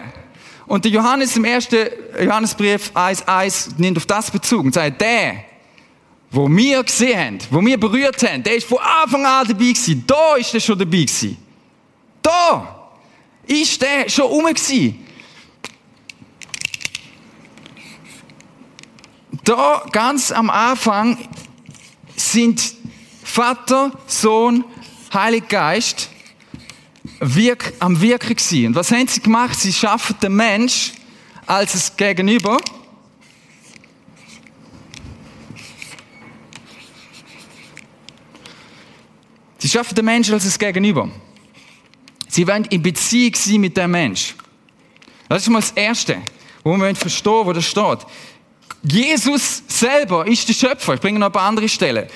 Und 0.70 0.84
der 0.84 0.92
Johannes 0.92 1.36
im 1.36 1.44
ersten 1.44 1.88
Johannesbrief 2.16 2.92
1,1 2.94 3.70
nimmt 3.78 3.96
auf 3.96 4.06
das 4.06 4.30
Bezug 4.30 4.66
und 4.66 4.72
sagt, 4.72 5.00
der, 5.00 5.42
wo 6.30 6.48
wir 6.48 6.84
gesehen 6.84 7.18
haben, 7.18 7.38
wo 7.50 7.60
wir 7.60 7.76
berührt 7.76 8.22
haben, 8.22 8.44
der 8.44 8.54
ist 8.54 8.68
von 8.68 8.78
Anfang 8.78 9.26
an 9.26 9.48
dabei 9.48 9.64
gewesen. 9.64 10.04
Da 10.06 10.36
ist 10.36 10.54
er 10.54 10.60
schon 10.60 10.78
dabei 10.78 10.98
gewesen. 10.98 11.36
Da 12.22 12.92
ist 13.48 13.82
der 13.82 14.08
schon 14.08 14.26
rum 14.26 14.44
gewesen. 14.44 15.04
Da 19.42 19.84
ganz 19.90 20.30
am 20.30 20.50
Anfang 20.50 21.18
sind 22.14 22.74
Vater, 23.24 23.90
Sohn, 24.06 24.64
Heiliger 25.12 25.48
Geist 25.48 26.09
wirk, 27.20 27.74
am 27.78 28.00
Wirken 28.00 28.34
gewesen. 28.34 28.66
Und 28.68 28.74
was 28.74 28.90
haben 28.90 29.06
sie 29.06 29.20
gemacht? 29.20 29.58
Sie 29.58 29.72
schaffen 29.72 30.16
den 30.22 30.34
Mensch 30.34 30.92
als 31.46 31.74
es 31.74 31.96
Gegenüber. 31.96 32.58
Sie 39.58 39.68
schaffen 39.68 39.94
den 39.94 40.06
Menschen 40.06 40.34
als 40.34 40.44
es 40.46 40.58
Gegenüber. 40.58 41.10
Sie 42.28 42.46
wollen 42.46 42.64
in 42.66 42.82
Beziehung 42.82 43.34
sein 43.34 43.60
mit 43.60 43.76
dem 43.76 43.90
Mensch. 43.90 44.34
Das 45.28 45.42
ist 45.42 45.48
mal 45.50 45.60
das 45.60 45.72
Erste, 45.72 46.16
wo 46.64 46.76
wir 46.76 46.94
verstehen, 46.96 47.44
wo 47.44 47.52
das 47.52 47.66
steht. 47.66 47.98
Jesus 48.82 49.62
selber 49.68 50.26
ist 50.26 50.48
der 50.48 50.54
Schöpfer. 50.54 50.94
Ich 50.94 51.00
bringe 51.00 51.18
noch 51.18 51.26
ein 51.26 51.32
paar 51.32 51.48
andere 51.48 51.68
Stellen. 51.68 52.08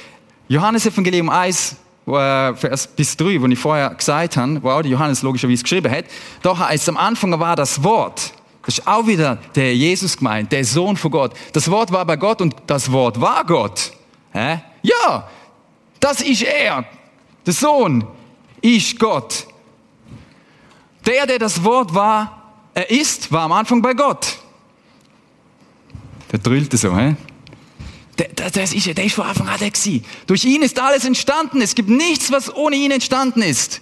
Johannes 0.49 0.87
Evangelium 0.87 1.29
1, 1.29 1.73
äh, 1.73 1.77
Vers 2.07 2.87
bis 2.89 3.17
3, 3.17 3.41
wo 3.41 3.47
ich 3.47 3.59
vorher 3.59 3.91
gesagt 3.91 4.37
habe, 4.37 4.63
wo 4.63 4.71
auch 4.71 4.85
Johannes 4.85 5.23
logischerweise 5.23 5.63
geschrieben 5.63 5.91
hat, 5.91 6.05
da 6.43 6.57
heißt 6.57 6.89
am 6.91 6.97
Anfang 6.97 7.39
war 7.39 7.57
das 7.57 7.83
Wort. 7.83 8.33
Das 8.65 8.79
ist 8.79 8.87
auch 8.87 9.07
wieder 9.07 9.39
der 9.55 9.75
Jesus 9.75 10.17
gemeint, 10.17 10.53
der 10.53 10.65
Sohn 10.65 10.97
von 10.97 11.11
Gott. 11.11 11.33
Das 11.53 11.71
Wort 11.71 11.93
war 11.93 12.05
bei 12.05 12.17
Gott 12.17 12.41
und 12.41 12.55
das 12.67 12.91
Wort 12.91 13.21
war 13.21 13.45
Gott. 13.45 13.93
Hä? 14.33 14.61
Ja, 14.83 15.29
das 16.01 16.21
ist 16.21 16.43
er. 16.43 16.85
Der 17.47 17.53
Sohn 17.53 18.05
ist 18.61 18.99
Gott. 18.99 19.47
Der, 21.07 21.27
der 21.27 21.39
das 21.39 21.63
Wort 21.63 21.95
war, 21.95 22.53
er 22.73 22.91
ist, 22.91 23.31
war 23.31 23.43
am 23.43 23.53
Anfang 23.53 23.83
bei 23.83 23.93
Gott. 23.93 24.39
Der 26.33 26.39
drüllte 26.39 26.77
so, 26.77 26.97
hä? 26.97 27.17
Der, 28.19 28.29
das 28.51 28.73
ist, 28.73 28.87
der 28.87 29.05
ist 29.05 29.15
von 29.15 29.27
Anfang 29.27 29.49
an 29.49 29.59
der 29.59 29.71
gewesen. 29.71 30.05
Durch 30.27 30.45
ihn 30.45 30.63
ist 30.63 30.79
alles 30.79 31.05
entstanden. 31.05 31.61
Es 31.61 31.75
gibt 31.75 31.89
nichts, 31.89 32.31
was 32.31 32.55
ohne 32.55 32.77
ihn 32.77 32.91
entstanden 32.91 33.43
ist. 33.43 33.81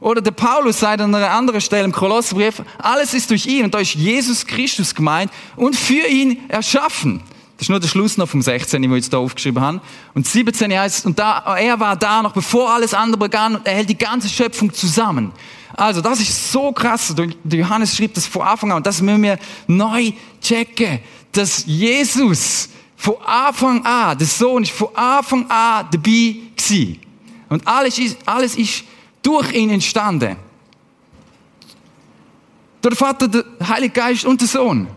Oder 0.00 0.20
der 0.20 0.32
Paulus 0.32 0.80
sagt 0.80 1.00
an 1.00 1.14
einer 1.14 1.30
anderen 1.30 1.62
Stelle 1.62 1.84
im 1.84 1.92
Kolosserbrief, 1.92 2.62
alles 2.78 3.14
ist 3.14 3.30
durch 3.30 3.46
ihn 3.46 3.64
und 3.64 3.72
da 3.72 3.78
ist 3.78 3.94
Jesus 3.94 4.46
Christus 4.46 4.94
gemeint 4.94 5.32
und 5.56 5.76
für 5.76 6.06
ihn 6.06 6.42
erschaffen. 6.48 7.22
Das 7.56 7.66
ist 7.66 7.70
nur 7.70 7.80
der 7.80 7.88
Schluss 7.88 8.18
noch 8.18 8.28
vom 8.28 8.42
16, 8.42 8.82
den 8.82 8.90
wir 8.90 8.98
jetzt 8.98 9.12
da 9.12 9.18
aufgeschrieben 9.18 9.62
haben. 9.62 9.80
Und 10.12 10.26
17 10.26 10.78
heißt, 10.78 11.06
und 11.06 11.18
da, 11.18 11.56
er 11.56 11.78
war 11.80 11.96
da 11.96 12.22
noch 12.22 12.32
bevor 12.32 12.70
alles 12.70 12.92
andere 12.92 13.18
begann 13.18 13.56
und 13.56 13.66
er 13.66 13.74
hält 13.74 13.88
die 13.88 13.96
ganze 13.96 14.28
Schöpfung 14.28 14.72
zusammen. 14.74 15.32
Also, 15.76 16.00
das 16.00 16.20
ist 16.20 16.52
so 16.52 16.72
krass. 16.72 17.14
Der 17.16 17.58
Johannes 17.58 17.96
schrieb 17.96 18.14
das 18.14 18.26
vor 18.26 18.46
Anfang 18.46 18.72
an 18.72 18.76
und 18.78 18.86
das 18.86 19.00
müssen 19.00 19.22
wir 19.22 19.38
neu 19.66 20.12
checken, 20.42 21.00
dass 21.32 21.64
Jesus 21.66 22.68
von 23.04 23.20
Anfang 23.22 23.84
an, 23.84 24.16
der 24.16 24.26
Sohn 24.26 24.62
ist 24.62 24.72
von 24.72 24.88
Anfang 24.96 25.42
an 25.50 25.86
dabei 25.92 26.36
gewesen. 26.56 26.98
Und 27.50 27.68
alles 27.68 27.98
ist, 27.98 28.16
alles 28.24 28.56
ist 28.56 28.82
durch 29.20 29.52
ihn 29.52 29.68
entstanden. 29.68 30.36
Durch 32.80 32.94
den 32.94 32.96
Vater, 32.96 33.28
der 33.28 33.44
Heilige 33.68 33.92
Geist 33.92 34.24
und 34.24 34.40
der 34.40 34.48
Sohn. 34.48 34.88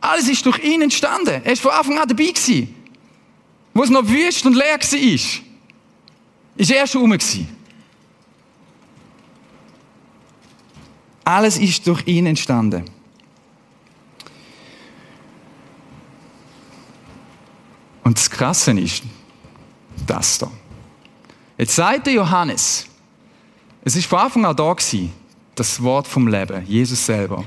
Alles 0.00 0.26
ist 0.26 0.46
durch 0.46 0.58
ihn 0.64 0.80
entstanden. 0.80 1.42
Er 1.44 1.52
ist 1.52 1.60
von 1.60 1.72
Anfang 1.72 1.98
an 1.98 2.08
dabei 2.08 2.28
gewesen. 2.28 2.74
Wo 3.74 3.82
es 3.82 3.90
noch 3.90 4.08
wüst 4.08 4.46
und 4.46 4.54
leer 4.54 4.78
war, 4.80 5.42
ist 6.56 6.70
er 6.70 6.86
schon 6.86 7.02
rum 7.02 7.10
gewesen. 7.10 7.46
Alles 11.24 11.58
ist 11.58 11.86
durch 11.86 12.06
ihn 12.06 12.24
entstanden. 12.24 12.95
Und 18.06 18.16
das 18.16 18.30
Krasse 18.30 18.70
ist 18.70 19.02
das 20.06 20.38
da. 20.38 20.48
Jetzt 21.58 21.74
sagt 21.74 22.06
der 22.06 22.12
Johannes, 22.12 22.86
es 23.82 23.96
ist 23.96 24.06
von 24.06 24.20
Anfang 24.20 24.46
an 24.46 24.54
da 24.54 24.72
gewesen, 24.72 25.12
das 25.56 25.82
Wort 25.82 26.06
vom 26.06 26.28
Leben, 26.28 26.64
Jesus 26.66 27.04
selber. 27.04 27.44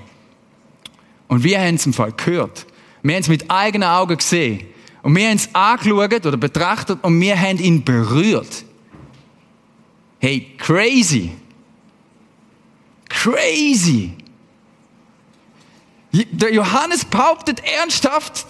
Und 1.30 1.46
wir 1.46 1.62
haben 1.62 1.76
es 1.76 1.86
im 1.86 1.94
Fall 1.94 2.12
gehört. 2.12 2.66
Wir 3.04 3.16
haben 3.16 3.22
es 3.22 3.30
mit 3.30 3.50
eigenen 3.50 3.88
Augen 3.88 4.18
gesehen. 4.18 4.68
Und 5.02 5.16
wir 5.16 5.30
haben 5.30 5.38
es 5.38 5.48
angeschaut 5.56 6.26
oder 6.26 6.36
betrachtet 6.36 7.02
und 7.06 7.22
wir 7.22 7.40
haben 7.40 7.58
ihn 7.60 7.82
berührt. 7.82 8.66
Hey, 10.20 10.58
crazy. 10.58 11.38
Crazy. 13.08 14.12
Der 16.12 16.54
Johannes 16.54 17.06
behauptet 17.06 17.62
ernsthaft, 17.64 18.46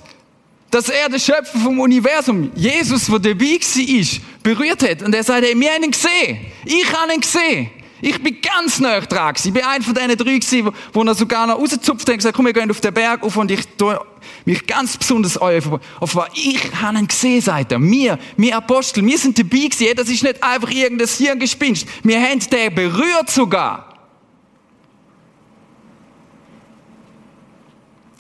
dass 0.72 0.90
er 0.90 1.10
der 1.10 1.20
Schöpfer 1.20 1.60
vom 1.60 1.80
Universum, 1.80 2.52
Jesus, 2.56 3.08
der 3.08 3.20
dabei 3.20 3.60
war, 3.60 4.20
berührt 4.44 4.84
hat. 4.84 5.02
Und 5.02 5.16
er 5.16 5.24
sagt, 5.24 5.44
hey, 5.44 5.60
wir 5.60 5.72
haben 5.72 5.84
ihn 5.84 5.92
gesehen. 5.92 6.40
Ich 6.66 6.94
habe 6.94 7.14
ihn 7.14 7.22
gesehen. 7.22 7.70
Ich 8.02 8.22
bin 8.24 8.38
ganz 8.42 8.80
nah 8.80 9.02
dran 9.02 9.36
Ich 9.38 9.52
bin 9.52 9.62
einer 9.62 9.84
von 9.84 9.94
diesen 9.94 10.16
drei 10.16 10.38
gewesen, 10.38 10.72
wo, 10.94 11.04
er 11.04 11.16
sogar 11.16 11.48
noch 11.48 11.60
rausgezupft 11.60 12.08
hat 12.08 12.14
und 12.14 12.18
gesagt, 12.18 12.36
komm, 12.36 12.46
wir 12.46 12.54
gehen 12.54 12.72
auf 12.72 12.80
den 12.80 12.94
Berg 12.94 13.24
auf 13.24 13.36
und 13.36 13.52
ich 13.52 13.62
tue 13.78 14.00
mich 14.46 14.66
ganz 14.66 14.98
besonders 14.98 15.42
euch 15.42 15.66
auf 16.00 16.16
was 16.16 16.30
ich 16.34 16.60
habe 16.82 16.98
ihn 16.98 17.08
gesehen, 17.08 17.42
sagt 17.42 17.74
er. 17.74 17.82
Wir, 17.82 18.18
wir 18.38 18.56
Apostel, 18.56 19.06
wir 19.06 19.18
sind 19.18 19.38
dabei 19.38 19.68
gewesen. 19.68 19.96
Das 19.96 20.10
ist 20.10 20.24
nicht 20.24 20.42
einfach 20.42 20.70
irgendein 20.70 21.10
Hirngespinst. 21.10 21.88
Wir 22.04 22.22
haben 22.22 22.40
den 22.40 22.74
berührt 22.74 23.30
sogar. 23.30 23.89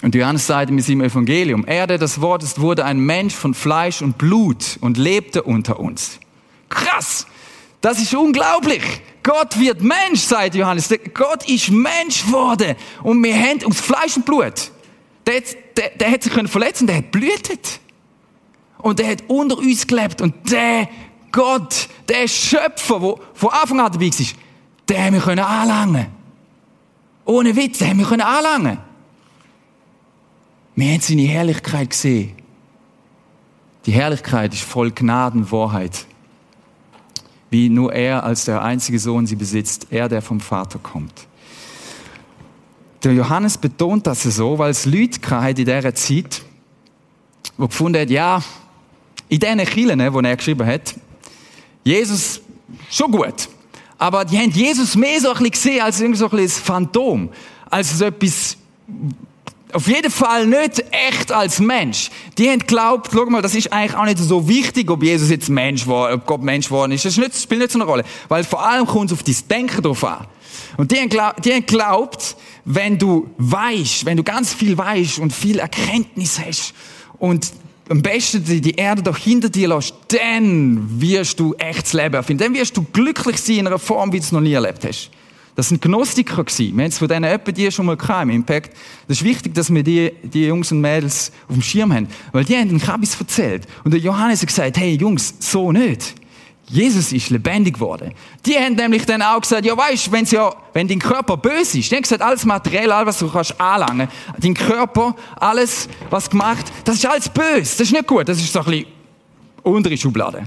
Und 0.01 0.15
Johannes 0.15 0.47
sagt 0.47 0.71
in 0.71 0.79
seinem 0.79 1.01
Evangelium, 1.01 1.65
er, 1.65 1.85
der 1.85 1.97
das 1.97 2.21
Wort 2.21 2.41
ist, 2.43 2.61
wurde 2.61 2.85
ein 2.85 2.99
Mensch 2.99 3.33
von 3.33 3.53
Fleisch 3.53 4.01
und 4.01 4.17
Blut 4.17 4.77
und 4.81 4.97
lebte 4.97 5.43
unter 5.43 5.79
uns. 5.79 6.19
Krass! 6.69 7.27
Das 7.81 7.99
ist 7.99 8.13
unglaublich. 8.13 8.81
Gott 9.23 9.59
wird 9.59 9.81
Mensch, 9.81 10.21
sagt 10.21 10.55
Johannes. 10.55 10.89
Gott 11.13 11.47
ist 11.47 11.69
Mensch 11.69 12.25
geworden. 12.25 12.75
Und 13.03 13.23
wir 13.23 13.35
haben 13.35 13.63
aus 13.65 13.79
Fleisch 13.79 14.17
und 14.17 14.25
Blut. 14.25 14.71
Der, 15.25 15.41
der, 15.77 15.89
der 15.91 16.11
hat 16.11 16.23
sich 16.23 16.33
verletzen 16.33 16.87
der 16.87 16.97
hat 16.97 17.11
blühtet. 17.11 17.79
Und 18.79 18.99
der 18.99 19.11
hat 19.11 19.23
unter 19.27 19.57
uns 19.57 19.85
gelebt. 19.85 20.21
Und 20.21 20.51
der 20.51 20.89
Gott, 21.31 21.87
der 22.07 22.27
Schöpfer, 22.27 22.99
der 22.99 23.15
von 23.33 23.49
Anfang 23.49 23.79
an 23.79 23.91
dabei 23.91 24.07
war, 24.07 24.25
den 24.89 25.03
haben 25.03 25.13
wir 25.13 25.21
können 25.21 25.45
anlangen. 25.45 26.07
Ohne 27.25 27.55
Witz, 27.55 27.77
den 27.77 27.89
haben 27.89 27.99
wir 27.99 28.07
können 28.07 28.21
anlangen. 28.21 28.88
Wir 30.79 30.93
haben 30.93 31.01
seine 31.01 31.23
Herrlichkeit 31.23 31.89
gesehen. 31.89 32.31
Die 33.85 33.91
Herrlichkeit 33.91 34.53
ist 34.53 34.63
voll 34.63 34.91
Gnaden, 34.91 35.51
Wahrheit. 35.51 36.05
Wie 37.49 37.67
nur 37.67 37.91
er 37.91 38.23
als 38.23 38.45
der 38.45 38.61
einzige 38.61 38.97
Sohn 38.97 39.27
sie 39.27 39.35
besitzt, 39.35 39.87
er, 39.89 40.07
der 40.07 40.21
vom 40.21 40.39
Vater 40.39 40.79
kommt. 40.79 41.27
Der 43.03 43.11
Johannes 43.11 43.57
betont 43.57 44.07
das 44.07 44.23
so, 44.23 44.57
weil 44.57 44.71
es 44.71 44.85
Leute 44.85 45.19
in 45.49 45.55
dieser 45.55 45.93
Zeit, 45.95 46.43
wo 47.57 47.67
gefunden 47.67 47.99
hat, 47.99 48.09
ja, 48.09 48.41
in 49.27 49.39
diesen 49.39 49.57
Kirchen, 49.65 49.99
die 49.99 50.27
er 50.29 50.37
geschrieben 50.37 50.65
hat, 50.65 50.95
Jesus, 51.83 52.39
schon 52.89 53.11
gut. 53.11 53.49
Aber 53.97 54.23
die 54.23 54.37
haben 54.37 54.51
Jesus 54.51 54.95
mehr 54.95 55.19
so 55.19 55.27
ein 55.27 55.33
bisschen 55.33 55.51
gesehen 55.51 55.81
als 55.81 55.99
irgendwie 55.99 56.19
so 56.19 56.29
ein 56.29 56.37
bisschen 56.37 56.63
Phantom. 56.63 57.29
Als 57.69 57.97
so 57.97 58.05
etwas, 58.05 58.55
auf 59.71 59.87
jeden 59.87 60.11
Fall 60.11 60.47
nicht 60.47 60.83
echt 60.91 61.31
als 61.31 61.59
Mensch. 61.59 62.09
Die 62.37 62.49
haben 62.49 62.59
geglaubt, 62.59 63.11
schau 63.13 63.25
mal, 63.25 63.41
das 63.41 63.53
ist 63.53 63.71
eigentlich 63.71 63.95
auch 63.95 64.05
nicht 64.05 64.17
so 64.17 64.47
wichtig, 64.47 64.89
ob 64.89 65.03
Jesus 65.03 65.29
jetzt 65.29 65.49
Mensch 65.49 65.85
war, 65.85 66.13
ob 66.13 66.25
Gott 66.25 66.41
Mensch 66.41 66.67
geworden 66.67 66.91
ist. 66.91 67.05
Das 67.05 67.13
spielt 67.13 67.61
nicht 67.61 67.71
so 67.71 67.79
eine 67.79 67.85
Rolle. 67.85 68.03
Weil 68.27 68.43
vor 68.43 68.65
allem 68.65 68.85
kommt 68.87 69.11
es 69.11 69.13
auf 69.13 69.23
dein 69.23 69.35
Denken 69.49 69.81
drauf 69.81 70.03
an. 70.03 70.25
Und 70.77 70.91
die 70.91 70.97
haben, 70.97 71.09
glaub, 71.09 71.41
geglaubt, 71.41 72.35
wenn 72.65 72.97
du 72.97 73.29
weißt, 73.37 74.05
wenn 74.05 74.17
du 74.17 74.23
ganz 74.23 74.53
viel 74.53 74.77
weißt 74.77 75.19
und 75.19 75.33
viel 75.33 75.59
Erkenntnis 75.59 76.39
hast 76.39 76.73
und 77.17 77.51
am 77.89 78.01
besten 78.01 78.43
die 78.43 78.75
Erde 78.75 79.01
doch 79.01 79.17
hinter 79.17 79.49
dir 79.49 79.67
lässt, 79.69 79.95
dann 80.09 81.01
wirst 81.01 81.39
du 81.39 81.53
echtes 81.55 81.93
Leben 81.93 82.13
erfinden. 82.13 82.43
Dann 82.43 82.53
wirst 82.53 82.77
du 82.77 82.83
glücklich 82.83 83.37
sein 83.37 83.57
in 83.57 83.67
einer 83.67 83.79
Form, 83.79 84.13
wie 84.13 84.17
du 84.19 84.23
es 84.23 84.31
noch 84.31 84.41
nie 84.41 84.53
erlebt 84.53 84.85
hast. 84.85 85.09
Das 85.59 85.67
sind 85.67 85.81
Gnostiker 85.81 86.41
gewesen. 86.45 86.77
Wir 86.77 86.85
haben 86.85 86.89
es 86.89 86.97
von 86.97 87.09
denen 87.09 87.25
etwa 87.25 87.51
die 87.51 87.69
schon 87.69 87.85
mal 87.85 87.97
gehabt, 87.97 88.23
im 88.23 88.29
Impact. 88.29 88.71
Das 89.09 89.17
ist 89.17 89.25
wichtig, 89.25 89.53
dass 89.53 89.73
wir 89.73 89.83
die, 89.83 90.09
die 90.23 90.45
Jungs 90.45 90.71
und 90.71 90.79
Mädels 90.79 91.33
auf 91.49 91.53
dem 91.53 91.61
Schirm 91.61 91.91
haben. 91.91 92.07
Weil 92.31 92.45
die 92.45 92.55
haben 92.55 92.69
den 92.69 92.79
Kabis 92.79 93.19
erzählt. 93.19 93.67
Und 93.83 93.91
der 93.91 93.99
Johannes 93.99 94.39
hat 94.39 94.47
gesagt, 94.47 94.77
hey 94.77 94.95
Jungs, 94.95 95.33
so 95.39 95.73
nicht. 95.73 96.15
Jesus 96.67 97.11
ist 97.11 97.29
lebendig 97.29 97.73
geworden. 97.73 98.13
Die 98.45 98.55
haben 98.55 98.75
nämlich 98.75 99.05
dann 99.05 99.21
auch 99.21 99.41
gesagt, 99.41 99.65
ja 99.65 99.75
weißt, 99.75 100.09
wenn's 100.13 100.31
ja, 100.31 100.49
wenn 100.71 100.87
dein 100.87 100.99
Körper 100.99 101.35
böse 101.35 101.79
ist, 101.79 101.91
die 101.91 101.95
haben 101.97 102.03
gesagt, 102.03 102.21
alles 102.21 102.45
materiell, 102.45 102.89
alles, 102.93 103.15
was 103.15 103.19
du 103.19 103.29
kannst 103.29 103.59
anlangen, 103.59 104.07
dein 104.39 104.53
Körper, 104.53 105.13
alles, 105.41 105.89
was 106.09 106.29
gemacht, 106.29 106.67
das 106.85 106.95
ist 106.95 107.05
alles 107.05 107.27
böse, 107.27 107.59
das 107.59 107.81
ist 107.81 107.91
nicht 107.91 108.07
gut, 108.07 108.29
das 108.29 108.37
ist 108.37 108.53
so 108.53 108.59
ein 108.59 108.65
bisschen 108.65 108.85
untere 109.63 109.97
Schublade. 109.97 110.43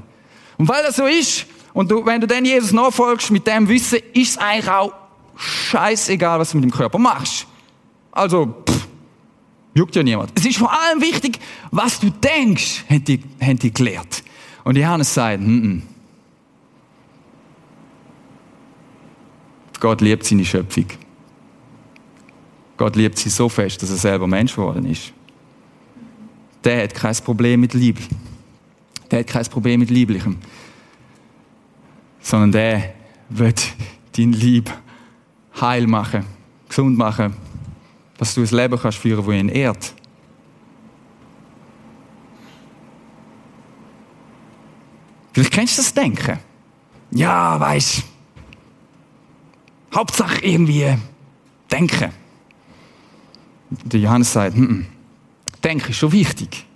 Und 0.57 0.67
weil 0.67 0.83
das 0.83 0.97
so 0.97 1.05
ist, 1.05 1.45
und 1.75 1.91
du, 1.91 2.05
wenn 2.07 2.21
du 2.21 2.27
dann 2.27 2.47
Jesus 2.47 2.73
nachfolgst 2.73 3.31
mit 3.31 3.47
dem 3.47 3.69
Wissen, 3.69 3.99
ist 4.15 4.31
es 4.31 4.39
eigentlich 4.39 4.71
auch 4.71 5.02
scheißegal, 5.37 6.39
was 6.39 6.51
du 6.51 6.59
mit 6.59 6.65
dem 6.65 6.71
Körper 6.71 6.99
machst. 6.99 7.47
Also, 8.11 8.55
pff, 8.69 8.89
juckt 9.75 9.97
ja 9.97 10.03
niemand. 10.03 10.33
Es 10.35 10.45
ist 10.45 10.59
vor 10.59 10.71
allem 10.73 11.01
wichtig, 11.01 11.39
was 11.71 12.01
du 12.01 12.11
denkst, 12.11 12.85
haben 12.89 13.05
die, 13.05 13.23
haben 13.41 13.59
die 13.59 13.73
gelehrt. 13.73 14.23
Und 14.65 14.77
Johannes 14.77 15.13
sagt, 15.13 15.41
mm 15.41 15.45
-mm. 15.45 15.83
Gott 19.81 20.01
liebt 20.01 20.25
seine 20.25 20.45
Schöpfung. 20.45 20.87
Gott 22.77 22.95
liebt 22.95 23.19
sie 23.19 23.31
so 23.31 23.49
fest, 23.49 23.83
dass 23.83 23.91
er 23.91 23.97
selber 23.97 24.27
Mensch 24.27 24.55
geworden 24.55 24.87
ist. 24.87 25.13
Der 26.63 26.85
hat 26.85 26.95
kein 26.95 27.17
Problem 27.17 27.61
mit 27.61 27.75
Liebe. 27.75 28.01
Der 29.11 29.21
hat 29.21 29.27
kein 29.27 29.45
Problem 29.47 29.81
mit 29.81 29.91
Lieblichem. 29.91 30.39
Sondern 32.21 32.53
der 32.53 32.95
wird 33.29 33.75
dein 34.17 34.33
Lieb 34.33 34.71
heil 35.61 35.87
machen, 35.87 36.25
gesund 36.69 36.97
machen, 36.97 37.35
dass 38.19 38.35
du 38.35 38.43
ein 38.43 38.49
Leben 38.49 38.79
kannst 38.79 38.99
führen, 38.99 39.25
wo 39.25 39.33
ihn 39.33 39.49
ehrt. 39.49 39.95
Vielleicht 45.33 45.53
kennst 45.53 45.79
du 45.79 45.83
das 45.83 45.95
Denken. 45.95 46.39
Ja, 47.11 47.59
weißt 47.59 48.05
Hauptsache 49.95 50.43
irgendwie 50.45 50.97
denken. 51.71 52.13
Der 53.71 54.01
Johannes 54.01 54.33
sagt, 54.33 54.55
hm, 54.55 54.69
hm, 54.69 54.87
denken 55.63 55.91
ist 55.91 55.97
schon 55.97 56.13
wichtig. 56.13 56.67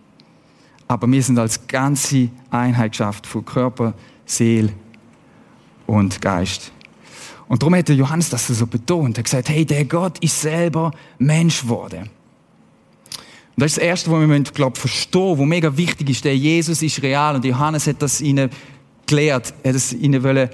Aber 0.88 1.10
wir 1.10 1.22
sind 1.22 1.38
als 1.38 1.66
ganze 1.66 2.28
Einheit 2.50 2.92
geschafft 2.92 3.26
von 3.26 3.44
Körper, 3.44 3.94
Seele 4.24 4.72
und 5.86 6.20
Geist. 6.20 6.72
Und 7.48 7.62
darum 7.62 7.74
hat 7.76 7.88
der 7.88 7.96
Johannes 7.96 8.30
das 8.30 8.46
so 8.46 8.66
betont. 8.66 9.16
Er 9.16 9.20
hat 9.20 9.24
gesagt, 9.24 9.48
hey, 9.48 9.64
der 9.64 9.84
Gott 9.84 10.18
ist 10.18 10.40
selber 10.40 10.90
Mensch 11.18 11.62
geworden. 11.62 12.10
Und 13.56 13.62
das 13.62 13.72
ist 13.72 13.76
das 13.78 13.84
Erste, 13.84 14.10
was 14.10 14.28
wir, 14.28 14.40
glaube 14.40 14.78
verstehen, 14.78 15.38
was 15.38 15.46
mega 15.46 15.76
wichtig 15.76 16.10
ist. 16.10 16.24
Der 16.24 16.36
Jesus 16.36 16.82
ist 16.82 17.02
real. 17.02 17.36
Und 17.36 17.44
Johannes 17.44 17.86
hat 17.86 18.02
das 18.02 18.20
ihnen 18.20 18.50
gelehrt. 19.06 19.54
Er 19.62 19.70
hat 19.70 19.76
es 19.76 19.92
ihnen 19.92 20.22
wollen 20.22 20.50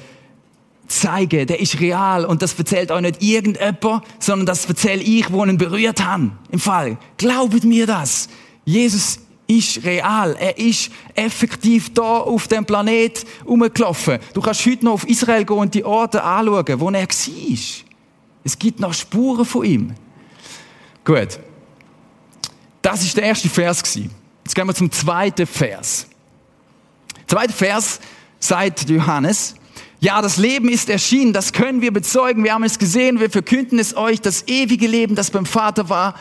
zeigen, 0.93 1.47
der 1.47 1.59
ist 1.59 1.81
real 1.81 2.25
und 2.25 2.43
das 2.43 2.55
erzählt 2.55 2.91
euch 2.91 3.01
nicht 3.01 3.23
irgendjemand, 3.23 4.05
sondern 4.19 4.47
das 4.47 4.67
erzähle 4.67 5.03
ich, 5.03 5.33
wo 5.33 5.45
ihn 5.45 5.57
berührt 5.57 6.05
haben. 6.05 6.39
Im 6.51 6.59
Fall. 6.59 6.99
Glaubet 7.17 7.65
mir 7.65 7.87
das. 7.87 8.29
Jesus 8.65 9.21
ist 9.47 9.85
real. 9.85 10.37
Er 10.39 10.57
ist 10.59 10.91
effektiv 11.15 11.93
da 11.95 12.19
auf 12.19 12.49
dem 12.49 12.65
Planet 12.65 13.25
rumgelaufen. 13.47 14.19
Du 14.35 14.41
kannst 14.41 14.65
heute 14.67 14.85
noch 14.85 14.93
auf 14.93 15.09
Israel 15.09 15.45
gehen 15.45 15.57
und 15.57 15.75
die 15.75 15.85
Orte 15.85 16.23
anschauen, 16.23 16.81
wo 16.81 16.91
er 16.91 17.03
war. 17.03 17.59
Es 18.45 18.59
gibt 18.59 18.81
noch 18.81 18.95
Spuren 18.95 19.45
von 19.45 19.65
ihm. 19.65 19.95
Gut. 21.05 21.39
Das 22.81 23.03
ist 23.03 23.17
der 23.17 23.25
erste 23.25 23.49
Vers 23.49 23.83
Jetzt 24.45 24.55
gehen 24.55 24.67
wir 24.67 24.75
zum 24.75 24.91
zweiten 24.91 25.47
Vers. 25.47 26.07
Der 27.17 27.27
zweite 27.29 27.53
Vers 27.53 28.01
sagt 28.41 28.89
Johannes, 28.91 29.55
ja, 30.01 30.21
das 30.21 30.37
Leben 30.37 30.69
ist 30.69 30.91
erschienen, 30.91 31.33
das 31.33 31.53
können 31.53 31.81
wir 31.81 31.93
bezeugen, 31.93 32.43
wir 32.43 32.55
haben 32.55 32.65
es 32.65 32.81
gesehen, 32.81 33.21
wir 33.21 33.31
verkünden 33.31 33.79
es 33.79 33.97
euch, 33.97 34.21
das 34.21 34.49
ewige 34.49 34.89
Leben, 34.89 35.15
das 35.15 35.31
beim 35.31 35.47
Vater 35.47 35.89
war 35.89 36.17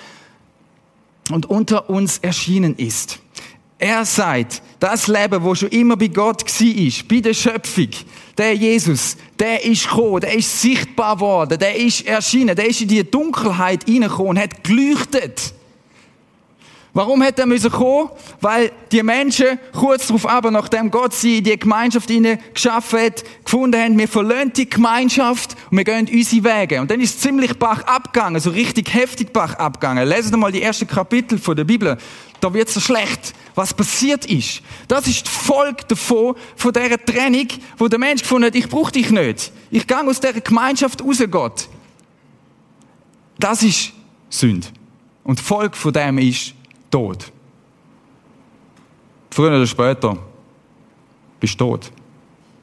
und 1.29 1.45
unter 1.49 1.89
uns 1.89 2.17
erschienen 2.19 2.75
ist. 2.75 3.19
Er 3.77 4.05
seid 4.05 4.61
das 4.79 5.07
Leben, 5.07 5.43
wo 5.43 5.55
schon 5.55 5.69
immer 5.69 5.97
bei 5.97 6.07
Gott 6.07 6.43
war, 6.43 7.07
bei 7.09 7.19
der 7.19 7.33
Schöpfung. 7.33 7.89
Der 8.37 8.55
Jesus, 8.55 9.17
der 9.39 9.65
ist 9.65 9.89
gekommen, 9.89 10.21
der 10.21 10.35
ist 10.35 10.61
sichtbar 10.61 11.19
worden, 11.19 11.57
der 11.57 11.75
ist 11.75 12.05
erschienen, 12.05 12.55
der 12.55 12.67
ist 12.67 12.81
in 12.81 12.87
die 12.87 13.03
Dunkelheit 13.03 13.85
hineingekommen 13.85 14.29
und 14.29 14.39
hat 14.39 14.63
geleuchtet. 14.63 15.53
Warum 16.93 17.23
hat 17.23 17.39
er 17.39 17.45
müssen 17.45 17.71
kommen? 17.71 18.09
Weil 18.41 18.71
die 18.91 19.01
Menschen 19.01 19.57
kurz 19.71 20.07
darauf 20.07 20.27
aber, 20.27 20.51
nachdem 20.51 20.91
Gott 20.91 21.13
sie 21.13 21.37
in 21.37 21.45
die 21.45 21.57
Gemeinschaft 21.57 22.09
ihnen 22.09 22.37
geschaffen 22.53 22.99
hat, 22.99 23.23
gefunden 23.45 23.79
haben, 23.79 23.97
wir 23.97 24.09
verlassen 24.09 24.51
die 24.53 24.69
Gemeinschaft 24.69 25.55
und 25.69 25.77
wir 25.77 25.85
gehen 25.85 26.09
unsere 26.11 26.43
Wege. 26.43 26.81
Und 26.81 26.91
dann 26.91 26.99
ist 26.99 27.15
es 27.15 27.21
ziemlich 27.21 27.57
Bach 27.57 27.83
abgegangen, 27.83 28.41
so 28.41 28.49
richtig 28.49 28.93
heftig 28.93 29.31
Bach 29.31 29.53
abgegangen. 29.53 30.05
Lesen 30.07 30.31
Sie 30.31 30.37
mal 30.37 30.51
die 30.51 30.61
ersten 30.61 30.85
Kapitel 30.85 31.37
von 31.37 31.55
der 31.55 31.63
Bibel. 31.63 31.97
Da 32.41 32.53
wird 32.53 32.67
so 32.67 32.81
schlecht, 32.81 33.33
was 33.55 33.73
passiert 33.73 34.25
ist. 34.25 34.61
Das 34.89 35.07
ist 35.07 35.27
die 35.27 35.31
Folge 35.31 35.85
davon, 35.87 36.35
von 36.57 36.73
dieser 36.73 36.97
Trennung, 36.97 37.47
wo 37.77 37.87
der 37.87 37.99
Mensch 37.99 38.23
gefunden 38.23 38.47
hat, 38.47 38.55
ich 38.55 38.67
brauche 38.67 38.91
dich 38.91 39.11
nicht. 39.11 39.53
Ich 39.69 39.87
gehe 39.87 40.05
aus 40.05 40.19
dieser 40.19 40.41
Gemeinschaft 40.41 41.01
raus, 41.01 41.23
Gott. 41.29 41.69
Das 43.39 43.63
ist 43.63 43.93
Sünde. 44.29 44.67
Und 45.23 45.39
die 45.39 45.43
Folge 45.43 45.77
von 45.77 45.93
dem 45.93 46.17
ist, 46.17 46.55
tot. 46.91 47.31
Früher 49.31 49.49
oder 49.49 49.67
später 49.67 50.17
bist 51.39 51.59
du 51.59 51.65
tot. 51.65 51.91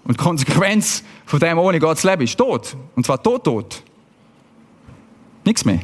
Und 0.04 0.18
die 0.18 0.24
Konsequenz 0.24 1.02
von 1.26 1.40
dem 1.40 1.58
ohne 1.58 1.78
Gottes 1.78 2.04
Leben 2.04 2.22
ist 2.22 2.36
tot. 2.36 2.76
Und 2.94 3.04
zwar 3.04 3.22
tot, 3.22 3.44
tot. 3.44 3.82
Nichts 5.44 5.64
mehr. 5.64 5.80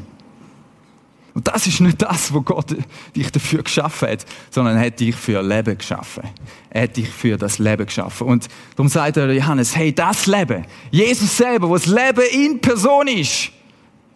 Und 1.35 1.49
das 1.49 1.67
ist 1.67 1.81
nicht 1.81 2.01
das, 2.01 2.33
wo 2.33 2.41
Gott 2.43 2.77
dich 3.17 3.33
dafür 3.33 3.63
geschaffen 3.65 4.09
hat, 4.09 4.25
sondern 4.51 4.77
er 4.77 4.87
hat 4.87 5.01
dich 5.01 5.17
für 5.17 5.43
Leben 5.43 5.77
geschaffen. 5.77 6.23
Er 6.71 6.85
hat 6.85 6.97
dich 6.97 7.09
für 7.09 7.37
das 7.37 7.59
Leben 7.59 7.85
geschaffen. 7.85 8.29
Und 8.29 8.49
darum 8.77 8.89
sagt 8.89 9.17
er 9.17 9.33
Johannes, 9.33 9.75
hey, 9.75 9.93
das 9.93 10.27
Leben, 10.27 10.65
Jesus 10.93 11.37
selber, 11.37 11.69
wo 11.69 11.75
das 11.75 11.87
Leben 11.87 12.23
in 12.31 12.61
Person 12.61 13.09
ist, 13.09 13.51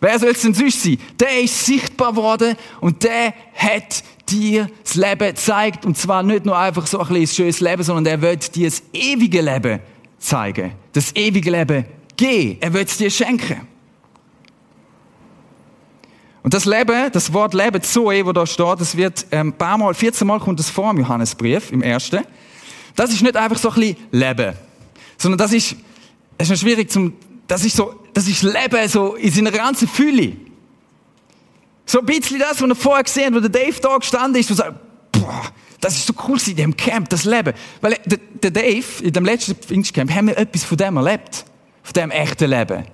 wer 0.01 0.17
soll 0.19 0.31
es 0.31 0.43
denn 0.43 0.55
sonst 0.55 0.81
sein? 0.81 0.99
Der 1.19 1.41
ist 1.43 1.67
sichtbar 1.67 2.14
worden 2.14 2.55
und 2.81 3.03
der 3.03 3.35
hat 3.53 4.05
dir 4.31 4.69
das 4.83 4.95
Leben 4.95 5.37
zeigt. 5.37 5.85
Und 5.85 5.97
zwar 5.97 6.23
nicht 6.23 6.45
nur 6.45 6.59
einfach 6.59 6.87
so 6.87 6.99
ein 7.01 7.09
bisschen 7.09 7.45
schönes 7.45 7.61
Leben, 7.61 7.83
sondern 7.83 8.07
er 8.07 8.23
wird 8.23 8.55
dir 8.55 8.69
das 8.69 8.83
ewige 8.93 9.41
Leben 9.41 9.81
zeigen. 10.19 10.73
Das 10.93 11.14
ewige 11.14 11.51
Leben 11.51 11.85
geben. 12.17 12.59
Er 12.61 12.73
wird 12.73 12.88
es 12.88 12.97
dir 12.97 13.11
schenken. 13.11 13.67
Und 16.43 16.55
das 16.55 16.64
Leben, 16.64 17.11
das 17.12 17.33
Wort 17.33 17.53
Leben, 17.53 17.83
Zoe, 17.83 18.25
wo 18.25 18.33
da 18.33 18.47
steht, 18.47 18.81
das 18.81 18.97
wird 18.97 19.27
ähm, 19.33 19.49
ein 19.49 19.53
paar 19.53 19.77
Mal, 19.77 19.93
14 19.93 20.27
Mal 20.27 20.41
kommt 20.41 20.59
das 20.59 20.71
vor 20.71 20.91
im 20.91 20.99
Johannesbrief, 20.99 21.73
im 21.73 21.83
ersten. 21.83 22.25
Das 22.97 23.11
ist 23.12 23.23
nicht 23.23 23.37
einfach 23.37 23.59
so 23.59 23.69
ein 23.69 23.75
bisschen 23.75 23.97
Leben, 24.12 24.55
sondern 25.19 25.38
das 25.38 25.53
ist, 25.53 25.77
das 26.38 26.49
ist 26.49 26.61
schwierig 26.61 26.91
zum, 26.91 27.12
das 27.47 27.64
ist 27.64 27.77
so, 27.77 27.95
das 28.14 28.27
ist 28.29 28.43
Leben 28.43 28.88
so 28.88 29.14
in 29.14 29.31
seiner 29.31 29.51
ganzen 29.51 29.88
Fülle. 29.88 30.33
So 31.88 32.01
ein 32.01 32.05
bisschen 32.05 32.38
das, 32.38 32.61
was 32.61 32.68
wir 32.68 32.74
vorher 32.74 33.03
gesehen 33.03 33.27
haben, 33.27 33.37
wo 33.37 33.40
der 33.40 33.48
Dave 33.48 33.81
da 33.81 33.96
gestanden 33.96 34.38
ist 34.38 34.51
und 34.51 34.57
sagt, 34.57 34.77
boah, 35.11 35.42
das 35.81 35.96
ist 35.96 36.07
so 36.07 36.12
cool 36.29 36.38
in 36.46 36.57
dem 36.57 36.77
Camp, 36.77 37.09
das 37.09 37.24
Leben. 37.24 37.55
Weil 37.81 37.96
der, 38.05 38.18
der 38.42 38.51
Dave, 38.51 38.85
in 39.03 39.11
dem 39.11 39.24
letzten 39.24 39.55
Pfingstcamp, 39.55 40.12
haben 40.12 40.27
wir 40.27 40.37
etwas 40.37 40.64
von 40.64 40.77
dem 40.77 40.98
erlebt. 40.98 41.46
Von 41.83 41.94
dem 41.94 42.11
echten 42.11 42.51
Leben. 42.51 42.85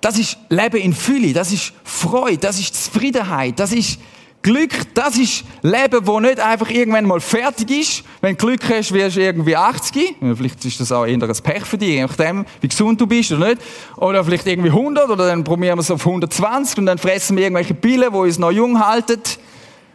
Das 0.00 0.18
ist 0.18 0.36
Leben 0.48 0.78
in 0.78 0.92
Fülle, 0.92 1.32
das 1.32 1.52
ist 1.52 1.72
Freude, 1.84 2.38
das 2.38 2.58
ist 2.58 2.74
Zufriedenheit, 2.74 3.60
das 3.60 3.72
ist 3.72 4.00
Glück, 4.46 4.94
das 4.94 5.18
ist 5.18 5.42
Leben, 5.62 6.06
wo 6.06 6.20
nicht 6.20 6.38
einfach 6.38 6.70
irgendwann 6.70 7.04
mal 7.04 7.18
fertig 7.18 7.68
ist. 7.68 8.04
Wenn 8.20 8.36
du 8.36 8.46
Glück 8.46 8.60
hast, 8.70 8.94
wirst 8.94 9.16
du 9.16 9.20
irgendwie 9.20 9.56
80. 9.56 10.14
Vielleicht 10.36 10.64
ist 10.64 10.78
das 10.78 10.92
auch 10.92 11.04
eher 11.04 11.20
ein 11.20 11.32
Pech 11.42 11.64
für 11.64 11.76
dich, 11.76 11.88
je 11.88 12.02
nachdem, 12.02 12.46
wie 12.60 12.68
gesund 12.68 13.00
du 13.00 13.08
bist 13.08 13.32
oder 13.32 13.48
nicht. 13.48 13.60
Oder 13.96 14.24
vielleicht 14.24 14.46
irgendwie 14.46 14.68
100 14.68 15.10
oder 15.10 15.26
dann 15.26 15.42
probieren 15.42 15.76
wir 15.76 15.80
es 15.80 15.90
auf 15.90 16.06
120 16.06 16.78
und 16.78 16.86
dann 16.86 16.96
fressen 16.96 17.36
wir 17.36 17.42
irgendwelche 17.42 17.74
Pillen, 17.74 18.12
die 18.12 18.16
uns 18.16 18.38
noch 18.38 18.52
jung 18.52 18.78
halten. 18.78 19.20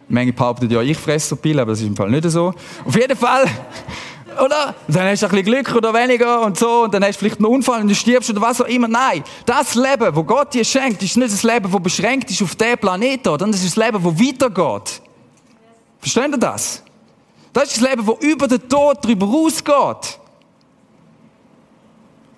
Manche 0.08 0.34
behaupten 0.34 0.68
ja, 0.70 0.82
ich 0.82 0.98
fresse 0.98 1.28
so 1.28 1.36
Pillen, 1.36 1.60
aber 1.60 1.70
das 1.70 1.80
ist 1.80 1.86
im 1.86 1.96
Fall 1.96 2.10
nicht 2.10 2.28
so. 2.28 2.52
Auf 2.84 2.94
jeden 2.94 3.16
Fall 3.16 3.46
oder? 4.40 4.74
Dann 4.88 5.06
hast 5.08 5.22
du 5.22 5.26
ein 5.26 5.30
bisschen 5.30 5.44
Glück 5.44 5.74
oder 5.74 5.92
weniger 5.94 6.42
und 6.42 6.58
so, 6.58 6.84
und 6.84 6.94
dann 6.94 7.04
hast 7.04 7.16
du 7.16 7.18
vielleicht 7.20 7.38
einen 7.38 7.46
Unfall 7.46 7.80
und 7.80 7.88
du 7.88 7.94
stirbst 7.94 8.30
oder 8.30 8.40
was 8.40 8.60
auch 8.60 8.66
immer. 8.66 8.88
Nein, 8.88 9.24
das 9.46 9.74
Leben, 9.74 10.14
wo 10.14 10.22
Gott 10.24 10.54
dir 10.54 10.64
schenkt, 10.64 11.02
ist 11.02 11.16
nicht 11.16 11.32
das 11.32 11.42
Leben, 11.42 11.70
das 11.70 11.82
beschränkt 11.82 12.30
ist 12.30 12.42
auf 12.42 12.54
diesen 12.54 12.78
Planeten, 12.78 13.24
sondern 13.24 13.52
das 13.52 13.62
ist 13.62 13.76
das 13.76 13.84
Leben, 13.84 14.02
das 14.02 14.26
weitergeht. 14.26 15.02
Versteht 15.98 16.32
ihr 16.32 16.38
das? 16.38 16.82
Das 17.52 17.64
ist 17.64 17.82
das 17.82 17.88
Leben, 17.90 18.06
das 18.06 18.16
über 18.20 18.48
den 18.48 18.68
Tod 18.68 19.04
drüber 19.04 19.26
rausgeht. 19.26 20.18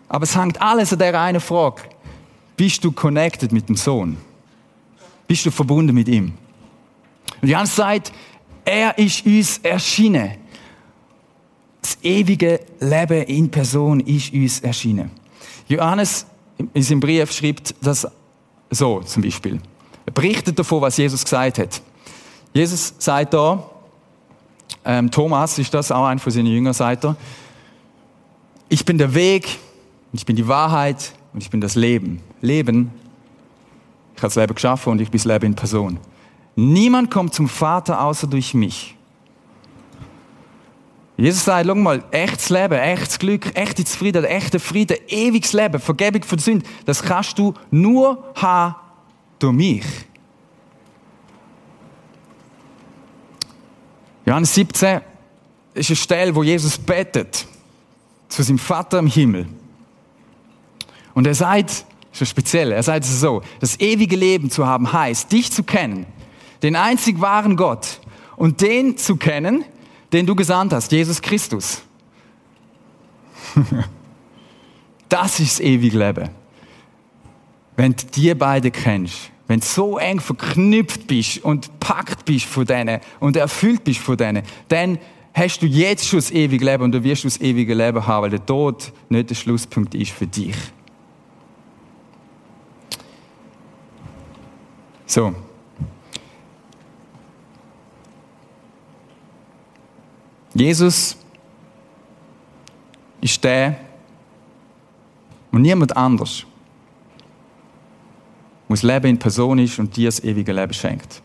Aber 0.09 0.25
es 0.25 0.37
hängt 0.37 0.61
alles 0.61 0.93
an 0.93 0.99
dieser 0.99 1.21
einen 1.21 1.41
Frage. 1.41 1.83
Bist 2.57 2.85
du 2.85 2.93
connected 2.93 3.53
mit 3.53 3.69
dem 3.69 3.77
Sohn? 3.77 4.17
Bist 5.27 5.47
du 5.47 5.51
verbunden 5.51 5.95
mit 5.95 6.09
ihm? 6.09 6.35
Und 7.41 7.49
Johannes 7.49 7.75
sagt, 7.75 8.13
er 8.65 8.97
ist 8.99 9.25
uns 9.27 9.59
erschienen. 9.59 10.44
Das 11.85 11.99
ewige 12.03 12.61
Leben 12.81 13.25
in 13.25 13.51
Person 13.51 14.01
ist 14.01 14.33
uns 14.33 14.61
erschienen. 14.61 15.11
Johannes 15.69 16.25
in 16.73 16.83
seinem 16.83 17.01
Brief 17.01 17.31
schreibt 17.31 17.75
das 17.83 18.09
so 18.71 19.01
zum 19.01 19.23
Beispiel. 19.23 19.61
Er 20.07 20.13
berichtet 20.15 20.59
davon, 20.59 20.81
was 20.81 20.97
Jesus 20.97 21.23
gesagt 21.23 21.59
hat. 21.59 21.83
Jesus 22.55 22.95
sagt 22.99 23.35
da, 23.35 23.63
ähm, 24.83 25.11
Thomas 25.11 25.59
ist 25.59 25.75
das, 25.75 25.93
auch 25.93 26.07
ein 26.07 26.19
von 26.19 26.33
seinen 26.33 26.47
Jüngern, 26.47 26.73
sagt 26.73 27.05
er, 27.05 27.17
ich 28.71 28.83
bin 28.87 28.97
der 28.97 29.13
Weg, 29.13 29.59
ich 30.15 30.25
bin 30.25 30.37
die 30.37 30.49
Wahrheit 30.49 31.13
und 31.35 31.43
ich 31.43 31.51
bin 31.51 31.61
das 31.61 31.75
Leben. 31.75 32.23
Leben, 32.41 32.93
ich 34.17 34.23
habe 34.23 34.29
das 34.29 34.37
Leben 34.37 34.55
geschaffen 34.55 34.93
und 34.93 35.03
ich 35.03 35.11
bin 35.11 35.19
das 35.19 35.27
Leben 35.27 35.45
in 35.45 35.55
Person. 35.55 35.99
Niemand 36.57 37.11
kommt 37.11 37.35
zum 37.35 37.47
Vater 37.47 38.01
außer 38.01 38.27
durch 38.27 38.55
mich. 38.55 38.97
Jesus 41.17 41.45
sagt, 41.45 41.67
schau 41.67 41.75
mal, 41.77 42.03
echtes 42.11 42.51
Leben, 42.51 42.75
echtes 42.75 43.19
Glück, 43.19 43.57
echte 43.57 43.85
Zufriedenheit, 43.85 44.31
echter 44.31 44.59
Frieden, 44.59 44.97
ewiges 45.07 45.53
Leben, 45.53 45.81
Vergebung 45.81 46.25
von 46.25 46.39
Sünden, 46.39 46.69
das 46.87 47.03
kannst 47.03 47.39
du 47.39 47.55
nur 47.71 48.25
haben 48.35 48.75
durch 49.39 49.53
mich. 49.53 49.85
Johannes 54.27 54.55
17 54.55 55.01
ist 55.75 55.91
eine 55.91 55.97
Stelle, 55.97 56.35
wo 56.35 56.43
Jesus 56.43 56.79
betet 56.79 57.47
zu 58.29 58.43
seinem 58.43 58.59
Vater 58.59 58.99
im 58.99 59.07
Himmel. 59.07 59.47
Und 61.15 61.27
er 61.27 61.35
sagt, 61.35 61.85
schon 62.13 62.27
speziell, 62.27 62.73
er 62.73 62.83
sagt 62.83 63.05
es 63.05 63.21
so, 63.21 63.43
das 63.61 63.79
ewige 63.79 64.17
Leben 64.17 64.51
zu 64.51 64.67
haben 64.67 64.93
heißt, 64.93 65.31
dich 65.31 65.53
zu 65.53 65.63
kennen, 65.63 66.07
den 66.63 66.75
einzig 66.75 67.21
wahren 67.21 67.57
Gott 67.57 68.01
und 68.37 68.61
den 68.61 68.97
zu 68.97 69.17
kennen, 69.17 69.65
den 70.15 70.25
du 70.27 70.35
gesandt 70.37 70.73
hast, 70.73 70.93
Jesus 70.93 71.21
Christus. 71.21 71.83
das 75.09 75.41
ist 75.41 75.59
das 75.59 75.61
ewige 75.61 75.99
Leben. 75.99 76.31
Wenn 77.77 77.93
du 77.97 78.07
die 78.15 78.33
beiden 78.35 78.71
kennst, 78.71 79.33
wenn 79.49 79.59
du 79.59 79.67
so 79.67 79.99
eng 79.99 80.21
verknüpft 80.21 81.09
bist 81.09 81.39
und 81.39 81.81
packt 81.81 82.25
bist 82.25 82.47
von 82.47 82.65
denen 82.65 83.01
und 83.19 83.37
erfüllt 83.37 83.83
bist 83.83 83.99
von 83.99 84.17
denen, 84.17 84.45
dann 84.69 85.01
hast 85.35 85.61
du 85.61 85.67
jetzt 85.67 86.07
schon 86.07 86.21
das 86.21 86.31
ewige 86.31 86.65
Leben 86.65 86.85
und 86.85 86.93
du 86.93 87.03
wirst 87.03 87.25
das 87.25 87.41
ewige 87.41 87.75
Leben 87.75 88.07
haben, 88.07 88.23
weil 88.23 88.31
der 88.31 88.47
Tod 88.47 88.93
nicht 89.09 89.31
der 89.31 89.35
Schlusspunkt 89.35 89.97
ist 89.97 90.13
für 90.13 90.29
dich. 90.29 90.55
So. 95.07 95.35
Jesus 100.55 101.17
ist 103.21 103.43
der 103.43 103.77
und 105.51 105.63
niemand 105.63 105.97
anders, 105.97 106.47
wo 108.69 108.75
das 108.75 108.83
Leben 108.83 109.07
in 109.07 109.19
Person 109.19 109.59
ist 109.59 109.79
und 109.79 109.97
dir 109.97 110.09
das 110.09 110.23
ewige 110.23 110.53
Leben 110.53 110.73
schenkt. 110.73 111.23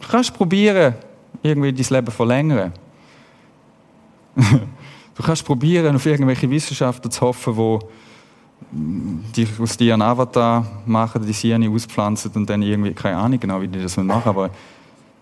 Du 0.00 0.08
kannst 0.08 0.34
probieren, 0.34 0.94
irgendwie 1.42 1.72
dein 1.72 1.86
Leben 1.88 2.12
verlängern. 2.12 2.72
du 4.36 5.22
kannst 5.22 5.44
probieren, 5.44 5.96
auf 5.96 6.04
irgendwelche 6.04 6.48
Wissenschaftler 6.50 7.10
zu 7.10 7.20
hoffen, 7.22 7.56
wo 7.56 7.78
die 8.70 9.46
aus 9.58 9.76
dir 9.76 9.94
einen 9.94 10.02
Avatar 10.02 10.66
machen, 10.86 11.24
die 11.26 11.32
Hirne 11.32 11.70
auspflanzen 11.70 12.32
und 12.34 12.48
dann 12.48 12.62
irgendwie, 12.62 12.92
keine 12.92 13.16
Ahnung 13.16 13.40
genau, 13.40 13.60
wie 13.60 13.68
die 13.68 13.82
das 13.82 13.96
machen, 13.96 14.28
aber 14.28 14.50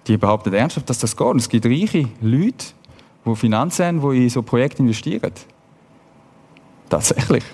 die 0.07 0.17
behaupten 0.17 0.53
ernsthaft, 0.53 0.89
dass 0.89 0.99
das 0.99 1.17
geht. 1.17 1.27
Und 1.27 1.39
es 1.39 1.49
gibt 1.49 1.67
reiche 1.67 2.09
Leute, 2.21 2.67
die 3.25 3.37
Finanzen 3.37 3.87
haben, 3.87 4.11
die 4.11 4.25
in 4.25 4.31
so 4.31 4.43
Projekte 4.43 4.83
investieren. 4.83 5.33
Tatsächlich. 6.89 7.45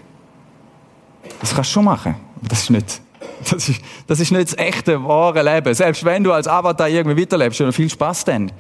Das 1.40 1.54
kannst 1.54 1.70
du 1.70 1.74
schon 1.74 1.84
machen. 1.84 2.16
Aber 2.36 2.48
das 2.48 2.62
ist 2.62 2.70
nicht, 2.70 3.00
das 3.50 3.68
ist, 3.68 3.80
das 4.06 4.20
ist 4.20 4.32
nicht 4.32 4.52
das 4.52 4.58
echte, 4.58 5.02
wahre 5.02 5.42
Leben. 5.42 5.72
Selbst 5.74 6.04
wenn 6.04 6.24
du 6.24 6.32
als 6.32 6.48
Avatar 6.48 6.88
irgendwie 6.88 7.22
weiterlebst, 7.22 7.60
du 7.60 7.72
viel 7.72 7.90
Spaß 7.90 8.24
dann. 8.24 8.52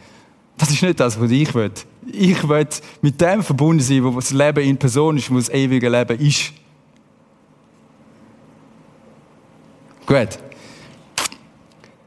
Das 0.56 0.70
ist 0.70 0.82
nicht 0.82 1.00
das, 1.00 1.18
was 1.18 1.30
ich 1.30 1.54
will. 1.54 1.72
Ich 2.12 2.46
will 2.46 2.66
mit 3.00 3.20
dem 3.20 3.42
verbunden 3.42 3.82
sein, 3.82 4.04
wo 4.04 4.10
das 4.10 4.30
Leben 4.30 4.62
in 4.62 4.76
Person 4.76 5.16
ist, 5.16 5.30
wo 5.30 5.36
das 5.36 5.48
ewige 5.48 5.88
Leben 5.88 6.18
ist. 6.20 6.52
Gut. 10.06 10.38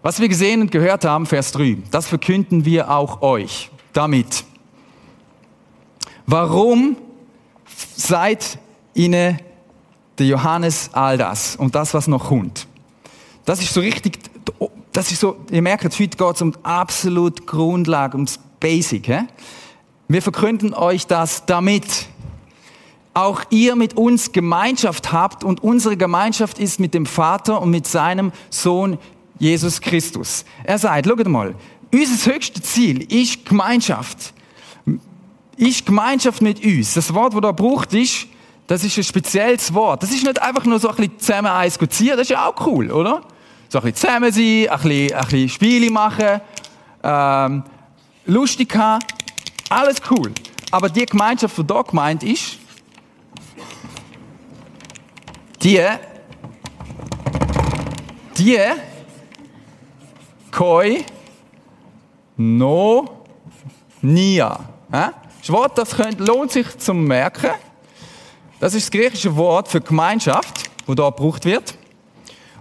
Was 0.03 0.19
wir 0.19 0.27
gesehen 0.27 0.59
und 0.59 0.69
gehört 0.69 1.05
haben, 1.05 1.25
Vers 1.25 1.53
3, 1.53 1.77
das 1.89 2.07
verkünden 2.07 2.65
wir 2.65 2.91
auch 2.91 3.21
euch 3.21 3.71
damit. 3.93 4.43
Warum 6.25 6.97
seid 7.95 8.59
ihnen 8.93 9.39
der 10.17 10.25
Johannes 10.25 10.89
all 10.91 11.17
das 11.17 11.55
und 11.55 11.73
das, 11.73 11.93
was 11.93 12.07
noch 12.07 12.25
kommt? 12.25 12.67
Das 13.45 13.61
ist 13.61 13.73
so 13.73 13.79
richtig, 13.79 14.19
das 14.91 15.09
ist 15.09 15.21
so, 15.21 15.37
ihr 15.49 15.61
merkt, 15.61 15.85
heute 15.85 16.17
geht 16.17 16.35
es 16.35 16.41
um 16.41 16.51
die 16.51 16.59
absolute 16.63 17.43
Grundlage, 17.43 18.17
um 18.17 18.25
das 18.25 18.37
Basic. 18.59 19.05
He? 19.05 19.19
Wir 20.09 20.21
verkünden 20.21 20.73
euch 20.73 21.07
das 21.07 21.45
damit, 21.45 22.07
auch 23.13 23.41
ihr 23.51 23.77
mit 23.77 23.95
uns 23.95 24.33
Gemeinschaft 24.33 25.13
habt 25.13 25.45
und 25.45 25.63
unsere 25.63 25.95
Gemeinschaft 25.95 26.59
ist 26.59 26.81
mit 26.81 26.93
dem 26.93 27.05
Vater 27.05 27.61
und 27.61 27.69
mit 27.69 27.87
seinem 27.87 28.33
Sohn 28.49 28.97
Jesus 29.39 29.79
Christus. 29.81 30.45
Er 30.63 30.77
sagt, 30.77 31.07
schaut 31.07 31.27
mal, 31.27 31.55
unser 31.93 32.33
höchstes 32.33 32.63
Ziel 32.63 33.03
ist 33.11 33.45
Gemeinschaft. 33.45 34.33
Ist 35.57 35.85
Gemeinschaft 35.85 36.41
mit 36.41 36.63
uns. 36.63 36.93
Das 36.93 37.13
Wort, 37.13 37.33
das 37.33 37.41
da 37.41 37.51
braucht, 37.51 37.93
ist, 37.93 38.27
das 38.67 38.83
ist 38.83 38.97
ein 38.97 39.03
spezielles 39.03 39.73
Wort. 39.73 40.01
Das 40.01 40.11
ist 40.11 40.23
nicht 40.23 40.41
einfach 40.41 40.65
nur 40.65 40.79
so 40.79 40.89
ein 40.89 40.95
bisschen 40.95 41.19
zusammen 41.19 41.51
eins 41.51 41.77
ziehen, 41.89 42.11
das 42.11 42.21
ist 42.21 42.29
ja 42.29 42.47
auch 42.47 42.65
cool, 42.65 42.91
oder? 42.91 43.21
So 43.69 43.79
ein 43.79 43.91
bisschen 43.91 43.95
zusammen 43.95 44.31
sein, 44.31 44.69
ein 44.69 44.81
bisschen, 44.81 45.13
ein 45.13 45.23
bisschen 45.23 45.49
Spiele 45.49 45.91
machen, 45.91 46.41
ähm, 47.03 47.63
lustig 48.25 48.75
haben, 48.75 49.03
alles 49.69 49.97
cool. 50.09 50.31
Aber 50.71 50.89
die 50.89 51.05
Gemeinschaft, 51.05 51.57
die 51.57 51.67
da 51.67 51.81
gemeint 51.81 52.23
ist, 52.23 52.57
die, 55.61 55.79
die 58.37 58.57
Koi 60.53 61.03
no 62.37 63.25
nia. 64.01 64.59
Das 64.91 65.49
Wort, 65.49 65.77
das 65.79 65.95
lohnt 66.19 66.51
sich 66.51 66.77
zum 66.77 67.05
Merken. 67.05 67.49
Das 68.59 68.75
ist 68.75 68.85
das 68.85 68.91
griechische 68.91 69.35
Wort 69.35 69.67
für 69.67 69.81
Gemeinschaft, 69.81 70.69
wo 70.85 70.93
da 70.93 71.09
gebraucht 71.09 71.45
wird. 71.45 71.73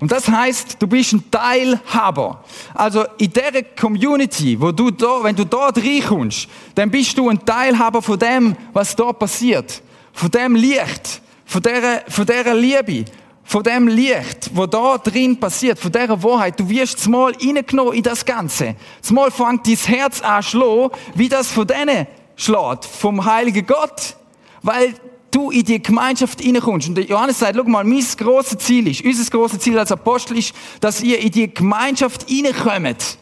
Und 0.00 0.10
das 0.10 0.26
heißt, 0.26 0.76
du 0.80 0.86
bist 0.86 1.12
ein 1.12 1.30
Teilhaber. 1.30 2.42
Also 2.74 3.04
in 3.18 3.32
der 3.32 3.62
Community, 3.62 4.58
wo 4.58 4.72
du 4.72 4.90
da, 4.90 5.22
wenn 5.22 5.36
du 5.36 5.44
dort 5.44 5.76
reinkommst, 5.76 6.48
dann 6.74 6.90
bist 6.90 7.16
du 7.18 7.28
ein 7.28 7.44
Teilhaber 7.44 8.00
von 8.00 8.18
dem, 8.18 8.56
was 8.72 8.96
da 8.96 9.12
passiert. 9.12 9.82
Von 10.14 10.30
dem 10.30 10.56
Licht, 10.56 11.20
von 11.44 11.62
der, 11.62 12.04
von 12.08 12.24
der 12.24 12.54
Liebe, 12.54 13.04
von 13.44 13.62
dem 13.62 13.88
Licht, 13.88 14.50
wo 14.54 14.66
da 14.66 14.98
drin 14.98 15.38
passiert, 15.38 15.78
von 15.78 15.92
dieser 15.92 16.22
Wahrheit, 16.22 16.58
du 16.58 16.68
wirst 16.68 17.06
mal 17.08 17.32
reingenommen 17.32 17.94
in 17.94 18.02
das 18.02 18.24
Ganze. 18.24 18.76
Mal 19.10 19.30
fängt 19.30 19.66
dein 19.66 19.76
Herz 19.76 20.20
an 20.20 20.42
schlagen, 20.42 20.90
wie 21.14 21.28
das 21.28 21.50
von 21.50 21.66
denen 21.66 22.06
schlägt, 22.36 22.84
vom 22.84 23.24
heiligen 23.24 23.66
Gott. 23.66 24.16
Weil 24.62 24.94
du 25.32 25.50
in 25.50 25.64
die 25.64 25.82
Gemeinschaft 25.82 26.40
hineinkommst. 26.40 26.88
Und 26.88 26.98
Johannes 27.08 27.38
sagt, 27.38 27.56
schau 27.56 27.64
mal, 27.64 27.84
mein 27.84 28.04
grosses 28.16 28.58
Ziel 28.58 28.86
ist, 28.88 29.04
unser 29.04 29.30
grosses 29.30 29.58
Ziel 29.58 29.78
als 29.78 29.90
Apostel 29.90 30.38
ist, 30.38 30.54
dass 30.80 31.02
ihr 31.02 31.18
in 31.18 31.30
die 31.30 31.52
Gemeinschaft 31.52 32.28
hineinkommt. 32.28 33.18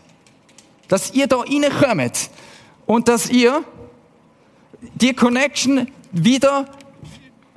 Dass 0.89 1.15
ihr 1.15 1.27
da 1.27 1.39
reinkommt. 1.39 2.31
Und 2.87 3.09
dass 3.09 3.31
ihr 3.31 3.65
die 4.95 5.15
Connection 5.15 5.91
wieder 6.13 6.67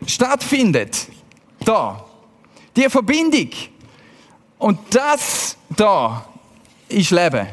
stattfindet. 0.05 1.07
Da. 1.65 2.05
Die 2.75 2.89
Verbindung. 2.89 3.49
Und 4.57 4.79
das 4.91 5.57
da 5.75 6.25
ist 6.87 7.11
Leben. 7.11 7.47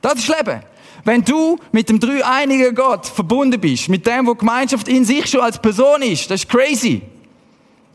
Das 0.00 0.14
ist 0.14 0.28
Leben. 0.28 0.60
Wenn 1.04 1.22
du 1.24 1.58
mit 1.72 1.88
dem 1.88 2.00
dreieinigen 2.00 2.74
Gott 2.74 3.06
verbunden 3.06 3.60
bist, 3.60 3.88
mit 3.88 4.06
dem, 4.06 4.26
wo 4.26 4.34
Gemeinschaft 4.34 4.88
in 4.88 5.04
sich 5.04 5.26
schon 5.26 5.40
als 5.40 5.58
Person 5.60 6.02
ist, 6.02 6.30
das 6.30 6.42
ist 6.42 6.48
crazy. 6.48 7.02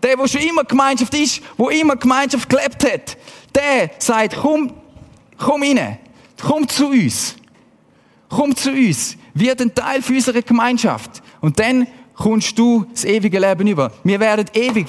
Der, 0.01 0.17
wo 0.17 0.25
schon 0.25 0.41
immer 0.41 0.63
Gemeinschaft 0.63 1.13
ist, 1.13 1.41
wo 1.57 1.69
immer 1.69 1.95
Gemeinschaft 1.95 2.49
gelebt 2.49 2.83
hat, 2.83 3.17
der 3.53 3.91
sagt, 3.99 4.37
komm, 4.41 4.73
komm 5.37 5.61
rein, 5.61 5.97
komm 6.41 6.67
zu 6.67 6.87
uns. 6.87 7.35
Komm 8.29 8.55
zu 8.55 8.71
uns, 8.71 9.17
wird 9.33 9.61
ein 9.61 9.75
Teil 9.75 10.01
für 10.01 10.13
unsere 10.13 10.41
Gemeinschaft. 10.41 11.21
Und 11.41 11.59
dann 11.59 11.85
kommst 12.15 12.57
du 12.57 12.85
das 12.93 13.03
ewige 13.03 13.39
Leben 13.39 13.67
über. 13.67 13.91
Wir 14.03 14.19
werden 14.21 14.45
ewig 14.53 14.87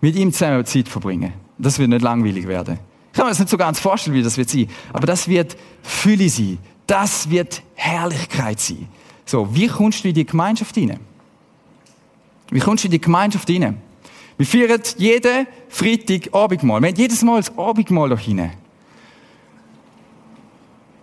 mit 0.00 0.16
ihm 0.16 0.32
zusammen 0.32 0.64
Zeit 0.64 0.88
verbringen. 0.88 1.32
Das 1.58 1.78
wird 1.78 1.90
nicht 1.90 2.02
langweilig 2.02 2.46
werden. 2.46 2.78
Ich 3.12 3.16
kann 3.16 3.26
mir 3.26 3.30
das 3.30 3.38
nicht 3.38 3.50
so 3.50 3.56
ganz 3.56 3.78
vorstellen, 3.78 4.16
wie 4.16 4.22
das 4.22 4.36
wird 4.36 4.48
sein. 4.48 4.68
Aber 4.92 5.06
das 5.06 5.28
wird 5.28 5.56
Fülle 5.82 6.28
sein. 6.28 6.58
Das 6.86 7.28
wird 7.28 7.62
Herrlichkeit 7.74 8.60
sein. 8.60 8.88
So, 9.26 9.54
wie 9.54 9.68
kommst 9.68 10.04
du 10.04 10.08
in 10.08 10.14
die 10.14 10.26
Gemeinschaft 10.26 10.74
hinein? 10.74 11.00
Wie 12.50 12.60
kommst 12.60 12.84
du 12.84 12.88
in 12.88 12.92
die 12.92 13.00
Gemeinschaft 13.00 13.48
hinein? 13.48 13.76
Wir 14.36 14.46
feiern 14.46 14.80
jeden 14.96 15.46
Freitag 15.68 16.32
Abendmahl. 16.32 16.80
Wir 16.80 16.88
haben 16.88 16.96
jedes 16.96 17.22
Mal 17.22 17.36
das 17.36 17.56
Abendmahl 17.58 18.08
da 18.08 18.16
hinein. 18.16 18.52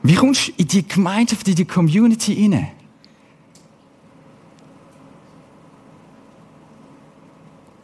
Wie 0.01 0.15
kommst 0.15 0.47
du 0.47 0.51
in 0.57 0.67
die 0.67 0.87
Gemeinschaft, 0.87 1.47
in 1.47 1.55
die 1.55 1.65
Community 1.65 2.35
hinein? 2.35 2.69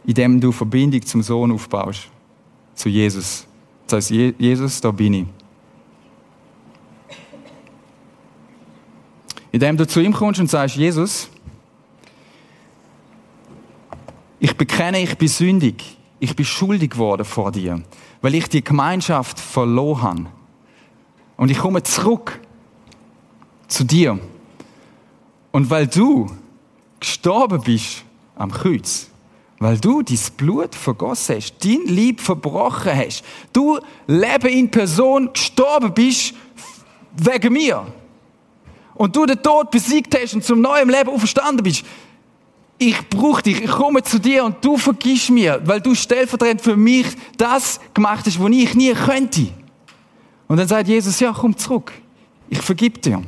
Indem 0.06 0.40
du 0.40 0.52
Verbindung 0.52 1.04
zum 1.04 1.22
Sohn 1.22 1.52
aufbaust, 1.52 2.08
zu 2.74 2.88
Jesus. 2.88 3.46
Das 3.86 4.10
heißt, 4.10 4.34
Jesus, 4.38 4.80
da 4.80 4.90
bin 4.90 5.14
ich. 5.14 5.26
Indem 9.52 9.76
du 9.76 9.86
zu 9.86 10.00
ihm 10.00 10.12
kommst 10.12 10.40
und 10.40 10.50
sagst, 10.50 10.76
Jesus, 10.76 11.30
ich 14.40 14.56
bekenne, 14.56 15.00
ich 15.00 15.16
bin 15.16 15.28
sündig. 15.28 15.96
Ich 16.20 16.34
bin 16.36 16.44
schuldig 16.44 16.90
geworden 16.90 17.24
vor 17.24 17.52
dir, 17.52 17.82
weil 18.22 18.34
ich 18.34 18.48
die 18.48 18.64
Gemeinschaft 18.64 19.38
verloren 19.38 20.02
habe. 20.02 20.26
Und 21.36 21.50
ich 21.50 21.58
komme 21.58 21.82
zurück 21.82 22.40
zu 23.68 23.84
dir. 23.84 24.18
Und 25.52 25.70
weil 25.70 25.86
du 25.86 26.30
gestorben 27.00 27.60
bist 27.62 28.04
am 28.36 28.50
Kreuz, 28.50 29.10
weil 29.58 29.78
du 29.78 30.02
dein 30.02 30.18
Blut 30.36 30.74
vergossen 30.74 31.36
hast, 31.36 31.64
dein 31.64 31.86
Lieb 31.86 32.20
verbrochen 32.20 32.94
hast, 32.94 33.24
du 33.52 33.78
Leben 34.06 34.48
in 34.48 34.70
Person 34.70 35.32
gestorben 35.32 35.92
bist 35.94 36.34
wegen 37.16 37.52
mir. 37.52 37.86
Und 38.94 39.14
du 39.16 39.26
den 39.26 39.42
Tod 39.42 39.70
besiegt 39.70 40.16
hast 40.20 40.34
und 40.34 40.44
zum 40.44 40.60
neuen 40.60 40.88
Leben 40.88 41.10
auferstanden 41.10 41.62
bist. 41.62 41.84
Ich 42.78 43.08
brauche 43.08 43.42
dich, 43.42 43.62
ich 43.62 43.70
komme 43.70 44.02
zu 44.02 44.18
dir 44.18 44.44
und 44.44 44.64
du 44.64 44.76
vergisst 44.76 45.30
mir, 45.30 45.60
weil 45.64 45.80
du 45.80 45.94
stellvertretend 45.94 46.60
für 46.60 46.76
mich 46.76 47.06
das 47.36 47.80
gemacht 47.92 48.26
hast, 48.26 48.40
was 48.40 48.50
ich 48.50 48.74
nie 48.74 48.92
könnte. 48.92 49.48
Und 50.48 50.56
dann 50.58 50.68
sagt 50.68 50.88
Jesus, 50.88 51.18
ja, 51.20 51.32
komm 51.32 51.56
zurück. 51.56 51.92
Ich 52.48 52.60
vergib 52.60 53.00
dir. 53.02 53.22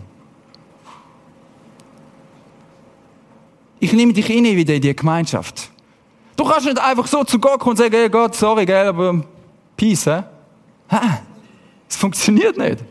Ich 3.78 3.92
nehme 3.92 4.12
dich 4.12 4.28
rein 4.28 4.44
wieder 4.44 4.74
in 4.74 4.82
die 4.82 4.94
Gemeinschaft. 4.94 5.70
Du 6.36 6.44
kannst 6.44 6.66
nicht 6.66 6.78
einfach 6.78 7.06
so 7.06 7.24
zu 7.24 7.38
Gott 7.38 7.60
kommen 7.60 7.70
und 7.70 7.76
sagen, 7.78 7.94
hey 7.94 8.10
Gott, 8.10 8.34
sorry, 8.34 8.66
gell, 8.66 8.88
aber 8.88 9.24
Peace, 9.76 10.06
hä? 10.06 10.22
Hä? 10.88 10.96
Das 11.88 11.96
funktioniert 11.96 12.56
nicht. 12.56 12.84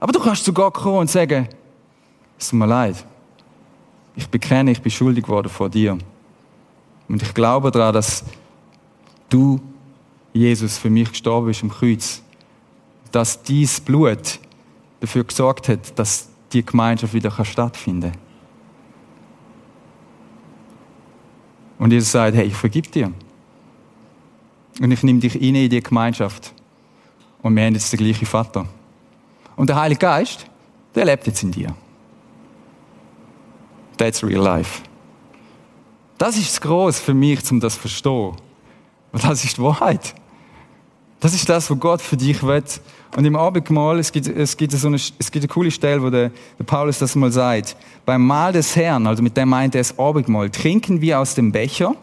Aber 0.00 0.12
du 0.12 0.20
kannst 0.20 0.44
zu 0.44 0.52
Gott 0.52 0.74
kommen 0.74 0.98
und 0.98 1.10
sagen, 1.10 1.48
es 2.38 2.48
tut 2.48 2.58
mir 2.58 2.66
leid. 2.66 2.96
Ich 4.16 4.28
bekenne, 4.28 4.72
ich 4.72 4.82
bin 4.82 4.90
schuldig 4.90 5.24
geworden 5.24 5.48
vor 5.48 5.68
dir. 5.68 5.96
Und 7.08 7.22
ich 7.22 7.32
glaube 7.34 7.70
daran, 7.70 7.94
dass 7.94 8.24
du, 9.28 9.60
Jesus, 10.32 10.78
für 10.78 10.90
mich 10.90 11.10
gestorben 11.10 11.46
bist 11.46 11.62
am 11.62 11.70
Kreuz. 11.70 12.22
Dass 13.12 13.42
dies 13.42 13.80
Blut 13.80 14.40
dafür 15.00 15.24
gesorgt 15.24 15.68
hat, 15.68 15.98
dass 15.98 16.28
die 16.52 16.64
Gemeinschaft 16.64 17.14
wieder 17.14 17.30
stattfinden 17.44 18.12
kann. 18.12 18.31
Und 21.82 21.90
Jesus 21.90 22.12
sagt, 22.12 22.36
hey, 22.36 22.46
ich 22.46 22.54
vergib 22.54 22.92
dir. 22.92 23.12
Und 24.80 24.92
ich 24.92 25.02
nehme 25.02 25.18
dich 25.18 25.34
in 25.42 25.68
die 25.68 25.82
Gemeinschaft. 25.82 26.54
Und 27.42 27.56
wir 27.56 27.64
haben 27.64 27.74
jetzt 27.74 27.92
den 27.92 27.98
gleichen 27.98 28.24
Vater. 28.24 28.68
Und 29.56 29.68
der 29.68 29.74
Heilige 29.74 29.98
Geist, 29.98 30.46
der 30.94 31.06
lebt 31.06 31.26
jetzt 31.26 31.42
in 31.42 31.50
dir. 31.50 31.74
That's 33.96 34.22
real 34.22 34.44
life. 34.44 34.84
Das 36.18 36.36
ist 36.36 36.60
groß 36.60 37.00
für 37.00 37.14
mich, 37.14 37.50
um 37.50 37.58
das 37.58 37.74
zu 37.74 37.80
verstehen. 37.80 38.36
Und 39.10 39.24
das 39.24 39.42
ist 39.42 39.56
die 39.56 39.62
Wahrheit. 39.62 40.14
Das 41.22 41.34
ist 41.34 41.48
das, 41.48 41.70
was 41.70 41.78
Gott 41.78 42.02
für 42.02 42.16
dich 42.16 42.42
will. 42.42 42.64
Und 43.16 43.24
im 43.24 43.36
Abendmahl, 43.36 44.00
es 44.00 44.10
gibt, 44.10 44.26
es 44.26 44.56
gibt, 44.56 44.72
so 44.72 44.88
eine, 44.88 44.96
es 44.96 45.30
gibt 45.30 45.36
eine 45.36 45.46
coole 45.46 45.70
Stelle, 45.70 46.02
wo 46.02 46.10
der, 46.10 46.32
der 46.58 46.64
Paulus 46.64 46.98
das 46.98 47.14
mal 47.14 47.30
sagt. 47.30 47.76
Beim 48.04 48.26
Mahl 48.26 48.52
des 48.52 48.74
Herrn, 48.74 49.06
also 49.06 49.22
mit 49.22 49.36
dem 49.36 49.48
meint 49.48 49.76
er 49.76 49.82
das 49.82 49.96
Abendmahl, 50.00 50.50
trinken 50.50 51.00
wir 51.00 51.20
aus 51.20 51.36
dem 51.36 51.52
Becher, 51.52 51.94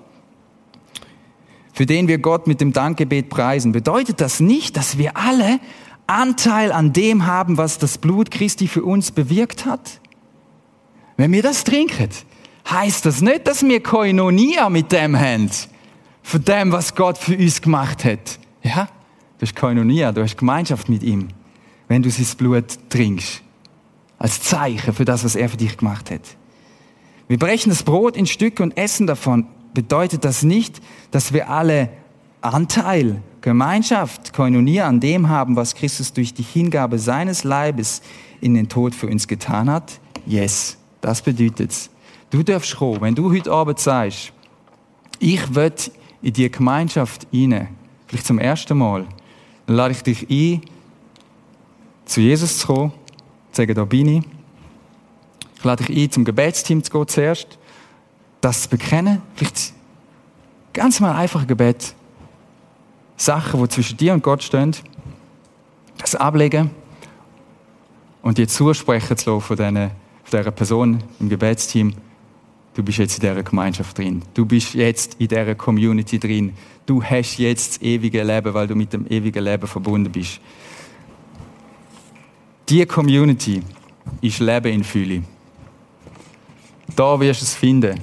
für 1.74 1.86
den 1.86 2.08
wir 2.08 2.18
Gott 2.20 2.48
mit 2.48 2.62
dem 2.62 2.72
Dankgebet 2.72 3.30
preisen. 3.30 3.74
Bedeutet 3.74 4.22
das 4.22 4.40
nicht, 4.40 4.78
dass 4.78 4.98
wir 4.98 5.18
alle 5.18 5.60
Anteil 6.08 6.72
an 6.72 6.94
dem 6.94 7.26
haben, 7.26 7.58
was 7.58 7.78
das 7.78 7.98
Blut 7.98 8.32
Christi 8.32 8.70
für 8.70 8.86
uns 8.86 9.12
bewirkt 9.12 9.66
hat? 9.66 10.00
Wenn 11.18 11.34
wir 11.34 11.44
das 11.44 11.66
trinken, 11.66 12.08
heißt 12.72 13.06
das 13.06 13.20
nicht, 13.20 13.48
dass 13.48 13.64
wir 13.64 13.84
Koinonia 13.84 14.70
mit 14.70 14.94
dem 14.94 15.20
haben, 15.20 15.50
von 16.24 16.46
dem, 16.46 16.72
was 16.72 16.96
Gott 16.96 17.18
für 17.18 17.36
uns 17.36 17.62
gemacht 17.62 18.06
hat. 18.06 18.40
Ja? 18.64 18.88
Du 19.40 19.46
hast 19.46 19.56
Koinonia, 19.56 20.12
du 20.12 20.22
hast 20.22 20.38
Gemeinschaft 20.38 20.90
mit 20.90 21.02
ihm, 21.02 21.30
wenn 21.88 22.04
du 22.04 22.10
sein 22.10 22.28
Blut 22.38 22.78
trinkst. 22.90 23.42
Als 24.18 24.42
Zeichen 24.42 24.94
für 24.94 25.06
das, 25.06 25.24
was 25.24 25.36
er 25.36 25.48
für 25.48 25.56
dich 25.56 25.78
gemacht 25.78 26.12
hat. 26.12 26.22
Wir 27.30 27.40
brechen 27.40 27.70
das 27.70 27.84
Brot 27.84 28.18
in 28.18 28.26
Stücke 28.26 28.62
und 28.62 28.76
essen 28.76 29.08
davon. 29.08 29.48
Bedeutet 29.74 30.26
das 30.26 30.44
nicht, 30.44 30.82
dass 31.12 31.32
wir 31.32 31.50
alle 31.50 31.90
Anteil, 32.42 33.22
Gemeinschaft, 33.40 34.34
Koinonia 34.34 34.88
an 34.88 35.00
dem 35.00 35.30
haben, 35.30 35.56
was 35.56 35.74
Christus 35.74 36.12
durch 36.12 36.34
die 36.34 36.44
Hingabe 36.44 37.00
seines 37.00 37.46
Leibes 37.46 38.02
in 38.42 38.56
den 38.56 38.68
Tod 38.68 38.94
für 38.94 39.08
uns 39.08 39.26
getan 39.26 39.70
hat? 39.70 40.02
Yes, 40.26 40.78
das 41.00 41.22
bedeutet 41.22 41.72
es. 41.72 41.90
Du 42.30 42.44
darfst 42.44 42.76
kommen, 42.76 43.00
wenn 43.00 43.16
du 43.16 43.32
heute 43.32 43.52
Abend 43.52 43.80
sagst, 43.80 44.34
ich 45.20 45.56
will 45.56 45.72
in 46.22 46.34
die 46.34 46.52
Gemeinschaft 46.52 47.26
hinein, 47.32 47.70
vielleicht 48.08 48.26
zum 48.26 48.40
ersten 48.40 48.78
Mal, 48.78 49.06
dann 49.70 49.76
lade 49.76 49.92
ich 49.92 50.02
dich 50.02 50.28
ein, 50.32 50.62
zu 52.06 52.22
Jesus 52.22 52.58
zu 52.58 52.66
kommen, 52.66 52.92
zu 53.52 53.62
sagen, 53.62 53.76
da 53.76 53.86
bin 53.86 54.08
ich. 54.08 54.24
Ich 55.58 55.64
lade 55.64 55.84
dich 55.84 55.96
ein, 55.96 56.10
zum 56.10 56.26
Gebetsteam 56.26 56.84
zu 56.84 56.92
gehen 56.92 57.08
zuerst, 57.08 57.60
das 58.42 58.64
zu 58.64 58.70
bekennen, 58.70 59.22
vielleicht 59.36 59.74
ganz 60.74 61.00
mal 61.00 61.16
einfach 61.16 61.46
Gebet. 61.46 61.94
Sachen, 63.16 63.62
die 63.62 63.70
zwischen 63.70 63.96
dir 63.96 64.16
und 64.16 64.24
Gott 64.24 64.42
stehen, 64.42 64.76
das 66.00 66.16
ablegen 66.16 66.72
und 68.24 68.40
dir 68.40 68.48
zusprechen 68.48 69.18
zu 69.18 69.36
lassen 69.36 69.46
von, 69.46 69.58
von 69.58 69.92
dieser 70.32 70.50
Person 70.50 71.04
im 71.20 71.30
Gebetsteam. 71.30 71.94
Du 72.80 72.86
bist 72.86 72.98
jetzt 72.98 73.16
in 73.16 73.22
dieser 73.22 73.44
Gemeinschaft 73.44 73.98
drin. 73.98 74.22
Du 74.34 74.46
bist 74.46 74.74
jetzt 74.74 75.16
in 75.20 75.28
dieser 75.28 75.56
Community 75.56 76.18
drin 76.18 76.54
du 76.90 77.04
hast 77.04 77.38
jetzt 77.38 77.76
das 77.76 77.82
ewige 77.84 78.24
Leben, 78.24 78.54
weil 78.54 78.68
du 78.68 78.76
mit 78.76 78.92
dem 78.92 79.06
ewigen 79.08 79.44
Leben 79.44 79.68
verbunden 79.68 80.12
bist. 80.12 80.42
Die 82.68 82.86
Community 82.86 83.62
ist 84.22 84.40
Leben 84.40 84.74
in 84.74 84.84
Fülle. 84.84 85.24
Da 86.96 87.20
wirst 87.20 87.42
du 87.42 87.46
es 87.46 87.54
finden. 87.54 88.00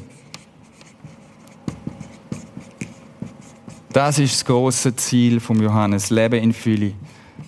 Das 3.93 4.19
ist 4.19 4.35
das 4.35 4.45
große 4.45 4.95
Ziel 4.95 5.41
von 5.41 5.61
Johannes, 5.61 6.11
Leben 6.11 6.43
in 6.43 6.53
Fülle. 6.53 6.93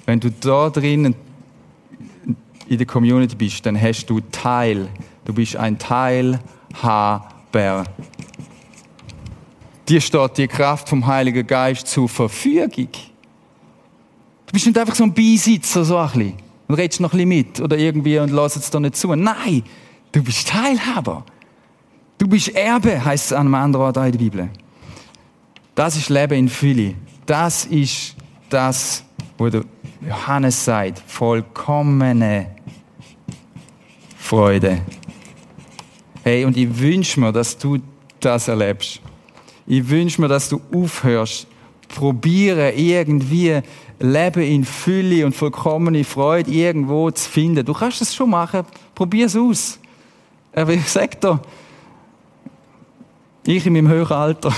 Wenn 0.06 0.18
du 0.18 0.30
da 0.30 0.70
drin 0.70 1.14
in 2.68 2.78
der 2.78 2.86
Community 2.86 3.36
bist, 3.36 3.64
dann 3.64 3.80
hast 3.80 4.06
du 4.06 4.20
Teil. 4.32 4.88
Du 5.24 5.32
bist 5.32 5.56
ein 5.56 5.78
Teilhaber. 6.80 7.84
dir 9.88 10.00
steht 10.00 10.38
die 10.38 10.48
Kraft 10.48 10.88
vom 10.88 11.06
Heiligen 11.06 11.46
Geist 11.46 11.86
zur 11.88 12.08
Verfügung. 12.08 12.88
Du 14.46 14.52
bist 14.52 14.66
nicht 14.66 14.78
einfach 14.78 14.94
so 14.94 15.04
ein 15.04 15.12
Beisitzer, 15.12 15.84
so 15.84 15.96
ein 15.96 16.10
bisschen, 16.10 16.34
und 16.68 16.74
redest 16.74 17.00
noch 17.00 17.12
ein 17.12 17.18
bisschen 17.18 17.28
mit 17.28 17.60
oder 17.60 17.76
irgendwie 17.76 18.18
und 18.18 18.30
lässt 18.30 18.56
es 18.56 18.70
dir 18.70 18.80
nicht 18.80 18.96
zu. 18.96 19.14
Nein, 19.14 19.62
du 20.12 20.22
bist 20.22 20.48
Teilhaber. 20.48 21.24
Du 22.16 22.26
bist 22.26 22.48
Erbe, 22.48 23.04
heißt 23.04 23.26
es 23.26 23.32
an 23.32 23.46
einem 23.46 23.54
anderen 23.54 23.86
Ort 23.86 23.96
in 23.96 24.12
der 24.12 24.18
Bibel. 24.18 24.50
Das 25.74 25.96
ist 25.96 26.08
Leben 26.08 26.34
in 26.34 26.48
Fülle. 26.48 26.94
Das 27.26 27.64
ist 27.66 28.16
das, 28.50 29.04
wo 29.36 29.48
der 29.48 29.64
Johannes 30.00 30.64
sagt, 30.64 31.02
vollkommene 31.06 32.56
Freude. 34.16 34.82
Hey, 36.28 36.44
und 36.44 36.58
ich 36.58 36.78
wünsche 36.78 37.18
mir, 37.18 37.32
dass 37.32 37.56
du 37.56 37.78
das 38.20 38.48
erlebst. 38.48 39.00
Ich 39.66 39.88
wünsche 39.88 40.20
mir, 40.20 40.28
dass 40.28 40.50
du 40.50 40.60
aufhörst, 40.74 41.46
probieren 41.88 42.76
irgendwie 42.76 43.62
Leben 43.98 44.42
in 44.42 44.62
Fülle 44.66 45.24
und 45.24 45.34
vollkommene 45.34 46.04
Freude 46.04 46.50
irgendwo 46.50 47.10
zu 47.10 47.30
finden. 47.30 47.64
Du 47.64 47.72
kannst 47.72 48.02
es 48.02 48.14
schon 48.14 48.28
machen, 48.28 48.66
probier 48.94 49.24
es 49.24 49.36
aus. 49.36 49.78
Aber 50.54 50.74
ich 50.74 50.86
sag 50.86 51.18
dir, 51.18 51.40
ich 53.46 53.64
in 53.64 53.72
meinem 53.72 53.88
höheren 53.88 54.18
Alter, 54.18 54.52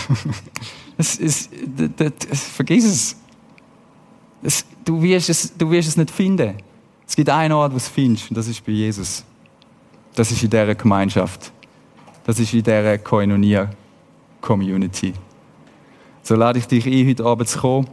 es, 0.98 1.20
es, 1.20 1.50
das, 1.96 2.12
das, 2.28 2.42
vergiss 2.48 2.84
es. 2.84 3.16
es. 4.42 4.64
du, 4.84 5.00
wirst 5.00 5.28
es. 5.28 5.56
Du 5.56 5.70
wirst 5.70 5.86
es 5.86 5.96
nicht 5.96 6.10
finden. 6.10 6.54
Es 7.06 7.14
gibt 7.14 7.28
einen 7.28 7.52
Ort, 7.52 7.70
wo 7.70 7.74
du 7.74 7.76
es 7.76 7.86
findest, 7.86 8.28
und 8.28 8.36
das 8.36 8.48
ist 8.48 8.66
bei 8.66 8.72
Jesus. 8.72 9.24
Das 10.16 10.32
ist 10.32 10.42
in 10.42 10.50
dieser 10.50 10.74
Gemeinschaft. 10.74 11.52
Das 12.30 12.38
ist 12.38 12.54
in 12.54 12.62
dieser 12.62 12.96
Koinonia-Community. 12.96 15.12
So 16.22 16.36
lade 16.36 16.60
ich 16.60 16.66
dich 16.66 16.86
ein, 16.86 17.08
heute 17.08 17.24
Abend 17.24 17.48
zu 17.48 17.58
kommen, 17.58 17.88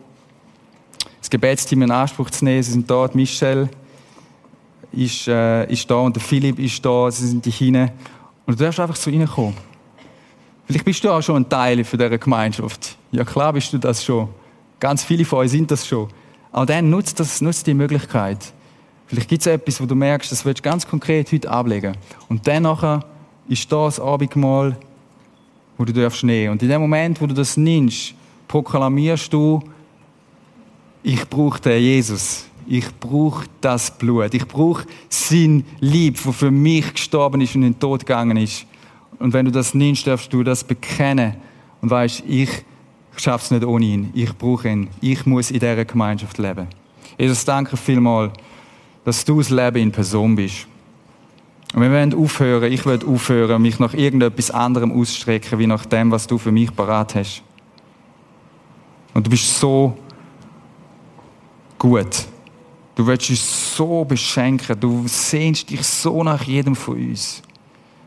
das 1.19 1.31
Gebetsteam 1.31 1.81
in 1.81 1.89
Anspruch 1.89 2.29
zu 2.29 2.45
nehmen. 2.45 2.61
Sie 2.61 2.73
sind 2.73 2.87
da, 2.87 3.09
Michelle 3.15 3.67
ist, 4.91 5.27
äh, 5.27 5.65
ist 5.71 5.89
da 5.89 5.95
und 5.95 6.15
der 6.15 6.21
Philipp 6.21 6.59
ist 6.59 6.85
da, 6.85 7.09
sie 7.09 7.25
sind 7.25 7.43
die 7.47 7.49
hinein. 7.49 7.89
Und 8.45 8.59
du 8.59 8.63
darfst 8.63 8.79
einfach 8.79 8.99
zu 8.99 9.09
ihnen 9.09 9.27
kommen. 9.27 9.57
Vielleicht 10.67 10.85
bist 10.85 11.03
du 11.03 11.09
auch 11.09 11.23
schon 11.23 11.37
ein 11.37 11.49
Teil 11.49 11.83
von 11.83 11.97
dieser 11.97 12.19
Gemeinschaft. 12.19 12.95
Ja 13.11 13.25
klar 13.25 13.53
bist 13.53 13.73
du 13.73 13.79
das 13.79 14.05
schon. 14.05 14.29
Ganz 14.79 15.03
viele 15.03 15.25
von 15.25 15.39
euch 15.39 15.49
sind 15.49 15.71
das 15.71 15.87
schon. 15.87 16.09
Aber 16.51 16.67
dann 16.67 16.91
nutzt, 16.91 17.19
das, 17.19 17.41
nutzt 17.41 17.65
die 17.65 17.73
Möglichkeit. 17.73 18.53
Vielleicht 19.07 19.29
gibt 19.29 19.41
es 19.41 19.47
etwas, 19.47 19.81
wo 19.81 19.87
du 19.87 19.95
merkst, 19.95 20.31
das 20.31 20.45
willst 20.45 20.59
du 20.59 20.69
ganz 20.69 20.87
konkret 20.87 21.31
heute 21.31 21.49
ablegen. 21.49 21.97
Und 22.29 22.45
dann 22.45 22.61
nachher 22.61 23.03
ist 23.47 23.71
das 23.71 23.99
Abendmahl, 23.99 24.77
wo 25.77 25.85
du 25.85 25.93
darfst 25.93 26.23
nehmen. 26.23 26.53
Und 26.53 26.63
in 26.63 26.69
dem 26.69 26.81
Moment, 26.81 27.21
wo 27.21 27.27
du 27.27 27.33
das 27.33 27.57
nimmst, 27.57 28.13
proklamierst 28.47 29.31
du, 29.31 29.61
ich 31.03 31.27
brauche 31.29 31.61
den 31.61 31.81
Jesus. 31.81 32.45
Ich 32.67 32.85
brauche 32.99 33.45
das 33.61 33.97
Blut. 33.97 34.33
Ich 34.33 34.45
brauche 34.45 34.85
sein 35.07 35.63
Lieb, 35.79 36.25
wo 36.25 36.31
für 36.31 36.51
mich 36.51 36.93
gestorben 36.93 37.39
ist 37.39 37.55
und 37.55 37.63
in 37.63 37.73
den 37.73 37.79
Tod 37.79 38.01
gegangen 38.01 38.37
ist. 38.37 38.65
Und 39.19 39.33
wenn 39.33 39.45
du 39.45 39.51
das 39.51 39.73
nimmst, 39.73 40.05
darfst 40.05 40.31
du 40.33 40.43
das 40.43 40.63
bekennen 40.63 41.35
und 41.81 41.89
weißt, 41.89 42.23
ich 42.27 42.49
schaffe 43.15 43.45
es 43.45 43.51
nicht 43.51 43.65
ohne 43.65 43.85
ihn. 43.85 44.09
Ich 44.13 44.35
brauche 44.35 44.69
ihn. 44.69 44.89
Ich 45.01 45.25
muss 45.25 45.49
in 45.49 45.59
dieser 45.59 45.85
Gemeinschaft 45.85 46.37
leben. 46.37 46.67
Jesus, 47.17 47.45
danke 47.45 47.77
vielmals, 47.77 48.33
dass 49.05 49.23
du 49.23 49.37
das 49.37 49.49
Leben 49.49 49.77
in 49.77 49.91
Person 49.91 50.35
bist. 50.35 50.67
Und 51.73 51.81
wir 51.81 51.91
wollen 51.91 52.13
aufhören, 52.13 52.71
ich 52.71 52.85
will 52.85 52.99
aufhören, 53.05 53.61
mich 53.61 53.79
nach 53.79 53.93
irgendetwas 53.93 54.51
anderem 54.51 54.91
ausstrecken, 54.91 55.59
wie 55.59 55.67
nach 55.67 55.85
dem, 55.85 56.11
was 56.11 56.25
du 56.25 56.37
für 56.37 56.51
mich 56.51 56.73
parat 56.73 57.15
hast. 57.15 57.43
Und 59.13 59.25
du 59.25 59.29
bist 59.29 59.59
so 59.59 59.97
gut. 61.77 62.25
Du 62.95 63.05
willst 63.05 63.29
uns 63.29 63.75
so 63.75 64.05
beschenken. 64.05 64.79
Du 64.79 65.07
sehnst 65.07 65.69
dich 65.69 65.83
so 65.83 66.23
nach 66.23 66.43
jedem 66.43 66.75
von 66.75 66.95
uns. 66.95 67.41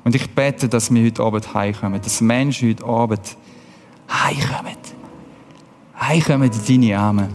Und 0.05 0.14
ich 0.14 0.29
bete, 0.31 0.68
dass 0.68 0.92
wir 0.92 1.05
heute 1.05 1.23
Abend 1.23 1.53
heimkommen, 1.55 2.01
dass 2.01 2.20
Menschen 2.20 2.70
heute 2.70 2.85
Abend 2.85 3.37
heimkommen. 4.11 4.77
Heimkommen 6.01 6.51
in 6.51 6.81
deine 6.83 6.99
Arme. 6.99 7.29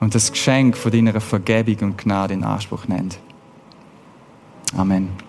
Und 0.00 0.14
das 0.14 0.32
Geschenk 0.32 0.76
von 0.76 0.90
deiner 0.90 1.20
Vergebung 1.20 1.90
und 1.90 1.98
Gnade 1.98 2.34
in 2.34 2.44
Anspruch 2.44 2.88
nehmen. 2.88 3.10
Amen. 4.74 5.25